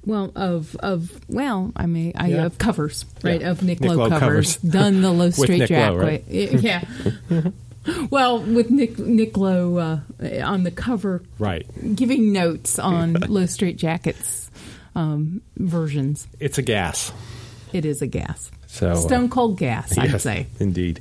Well, 0.08 0.32
of 0.34 0.74
of 0.76 1.20
well, 1.28 1.70
I 1.76 1.84
mean, 1.86 2.12
I 2.16 2.28
Yeah. 2.28 2.46
of 2.46 2.56
covers, 2.56 3.04
right? 3.22 3.42
Yeah. 3.42 3.50
Of 3.50 3.62
Nick, 3.62 3.80
Nick 3.82 3.90
Lowe 3.90 3.96
Lowe 3.96 4.08
covers, 4.08 4.56
covers. 4.56 4.56
done 4.72 5.02
the 5.02 5.10
Low 5.12 5.28
Straight 5.30 5.58
Nick 5.60 5.68
Jack 5.68 5.92
Lowe, 5.92 5.98
right? 5.98 6.24
Yeah. 6.28 6.82
well, 8.10 8.40
with 8.40 8.70
Nick 8.70 8.98
Nick 8.98 9.36
Lowe 9.36 9.76
uh, 9.76 10.00
on 10.44 10.62
the 10.62 10.70
cover, 10.70 11.22
Right. 11.38 11.66
giving 11.94 12.32
notes 12.32 12.78
on 12.78 13.12
Los 13.28 13.56
Straitjackets 13.56 14.48
um, 14.94 15.42
versions. 15.56 16.26
It's 16.40 16.58
a 16.58 16.62
gas. 16.62 17.12
It 17.72 17.84
is 17.84 18.00
a 18.02 18.06
gas. 18.06 18.50
So 18.66 18.92
uh, 18.92 18.96
Stone 18.96 19.28
cold 19.28 19.58
gas, 19.58 19.96
I'd 19.98 20.10
Yes, 20.10 20.22
say. 20.22 20.46
Indeed. 20.58 21.00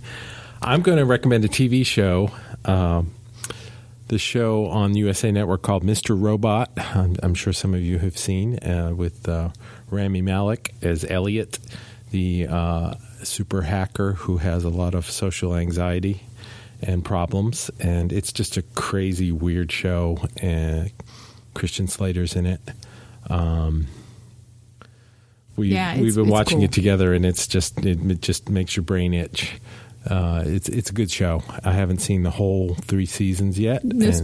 I'm 0.61 0.81
going 0.81 0.97
to 0.97 1.05
recommend 1.05 1.45
a 1.45 1.47
TV 1.47 1.85
show. 1.85 2.31
Um, 2.65 3.13
the 4.07 4.17
show 4.17 4.67
on 4.67 4.95
USA 4.95 5.31
Network 5.31 5.61
called 5.61 5.83
Mr. 5.83 6.19
Robot. 6.19 6.71
I'm, 6.77 7.15
I'm 7.21 7.33
sure 7.33 7.53
some 7.53 7.73
of 7.73 7.81
you 7.81 7.99
have 7.99 8.17
seen 8.17 8.59
uh, 8.59 8.93
with 8.95 9.27
uh, 9.27 9.49
Rami 9.89 10.21
Malek 10.21 10.73
as 10.81 11.05
Elliot, 11.05 11.59
the 12.11 12.47
uh, 12.49 12.95
super 13.23 13.63
hacker 13.63 14.13
who 14.13 14.37
has 14.37 14.63
a 14.63 14.69
lot 14.69 14.95
of 14.95 15.09
social 15.09 15.55
anxiety 15.55 16.23
and 16.81 17.03
problems. 17.03 17.69
And 17.79 18.13
it's 18.13 18.31
just 18.31 18.57
a 18.57 18.61
crazy, 18.61 19.31
weird 19.31 19.71
show. 19.71 20.19
And 20.37 20.91
Christian 21.53 21.87
Slater's 21.87 22.35
in 22.35 22.45
it. 22.45 22.61
Um, 23.29 23.87
we, 25.57 25.69
yeah, 25.69 25.99
we've 25.99 26.15
been 26.15 26.29
watching 26.29 26.59
cool. 26.59 26.65
it 26.65 26.71
together, 26.71 27.15
and 27.15 27.25
it's 27.25 27.47
just 27.47 27.83
it, 27.83 27.99
it 28.11 28.21
just 28.21 28.47
makes 28.47 28.75
your 28.75 28.83
brain 28.83 29.15
itch. 29.15 29.59
Uh, 30.09 30.43
it's 30.45 30.69
it's 30.69 30.89
a 30.89 30.93
good 30.93 31.11
show. 31.11 31.43
I 31.63 31.73
haven't 31.73 31.99
seen 31.99 32.23
the 32.23 32.31
whole 32.31 32.75
three 32.75 33.05
seasons 33.05 33.59
yet. 33.59 33.83
No 33.83 34.05
and 34.05 34.15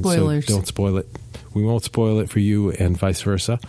so 0.48 0.54
don't 0.54 0.68
spoil 0.68 0.98
it. 0.98 1.08
We 1.54 1.64
won't 1.64 1.84
spoil 1.84 2.20
it 2.20 2.30
for 2.30 2.40
you, 2.40 2.72
and 2.72 2.98
vice 2.98 3.22
versa. 3.22 3.60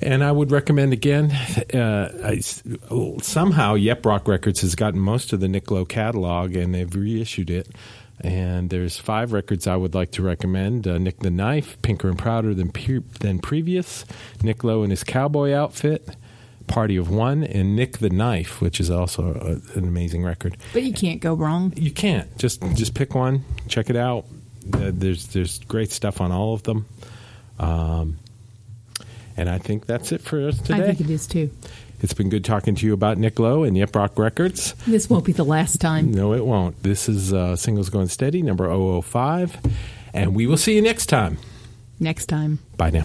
And 0.00 0.24
I 0.24 0.32
would 0.32 0.50
recommend 0.50 0.92
again. 0.92 1.30
Uh, 1.72 2.10
I, 2.24 2.40
somehow, 3.20 3.74
Yep 3.74 4.04
Roc 4.04 4.26
Records 4.26 4.62
has 4.62 4.74
gotten 4.74 4.98
most 4.98 5.32
of 5.32 5.38
the 5.40 5.48
Nick 5.48 5.70
Lowe 5.70 5.84
catalog, 5.84 6.56
and 6.56 6.74
they've 6.74 6.92
reissued 6.92 7.50
it. 7.50 7.68
And 8.20 8.70
there's 8.70 8.98
five 8.98 9.32
records 9.32 9.66
I 9.66 9.76
would 9.76 9.94
like 9.94 10.12
to 10.12 10.22
recommend: 10.22 10.88
uh, 10.88 10.98
Nick 10.98 11.20
the 11.20 11.30
Knife, 11.30 11.80
Pinker 11.82 12.08
and 12.08 12.18
Prouder 12.18 12.54
than 12.54 12.72
pe- 12.72 13.00
than 13.20 13.38
previous, 13.38 14.04
Nick 14.42 14.64
Lowe 14.64 14.82
and 14.82 14.90
his 14.90 15.04
cowboy 15.04 15.52
outfit, 15.52 16.08
Party 16.66 16.96
of 16.96 17.10
One, 17.10 17.44
and 17.44 17.76
Nick 17.76 17.98
the 17.98 18.10
Knife, 18.10 18.60
which 18.60 18.80
is 18.80 18.90
also 18.90 19.34
a, 19.34 19.78
an 19.78 19.86
amazing 19.86 20.24
record. 20.24 20.56
But 20.72 20.82
you 20.82 20.92
can't 20.92 21.20
go 21.20 21.34
wrong. 21.34 21.72
You 21.76 21.90
can't 21.90 22.36
just 22.38 22.62
just 22.74 22.94
pick 22.94 23.14
one, 23.14 23.44
check 23.68 23.90
it 23.90 23.96
out. 23.96 24.24
Uh, 24.72 24.90
there's 24.92 25.26
there's 25.28 25.58
great 25.60 25.90
stuff 25.90 26.20
on 26.20 26.30
all 26.32 26.54
of 26.54 26.62
them, 26.62 26.86
um, 27.58 28.18
and 29.36 29.48
I 29.48 29.58
think 29.58 29.86
that's 29.86 30.12
it 30.12 30.20
for 30.20 30.46
us 30.48 30.58
today. 30.58 30.74
I 30.74 30.86
think 30.86 31.00
it 31.00 31.10
is 31.10 31.26
too. 31.26 31.50
It's 32.00 32.14
been 32.14 32.30
good 32.30 32.44
talking 32.44 32.74
to 32.74 32.86
you 32.86 32.94
about 32.94 33.16
Nick 33.18 33.38
Lowe 33.38 33.62
and 33.62 33.76
Yep 33.76 33.94
Roc 33.94 34.18
Records. 34.18 34.74
This 34.86 35.08
won't 35.08 35.24
be 35.24 35.32
the 35.32 35.44
last 35.44 35.80
time. 35.80 36.10
No, 36.10 36.32
it 36.32 36.44
won't. 36.44 36.82
This 36.82 37.08
is 37.08 37.32
uh, 37.32 37.54
Singles 37.54 37.90
Going 37.90 38.08
Steady, 38.08 38.42
number 38.42 38.68
005, 39.02 39.58
and 40.12 40.34
we 40.34 40.48
will 40.48 40.56
see 40.56 40.74
you 40.74 40.82
next 40.82 41.06
time. 41.06 41.38
Next 42.00 42.26
time. 42.26 42.58
Bye 42.76 42.90
now. 42.90 43.04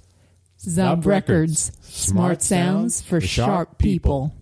Zub. 0.67 1.05
Records. 1.05 1.71
Smart 1.81 2.41
sounds 2.41 3.01
for 3.01 3.19
sharp 3.19 3.77
people. 3.77 4.33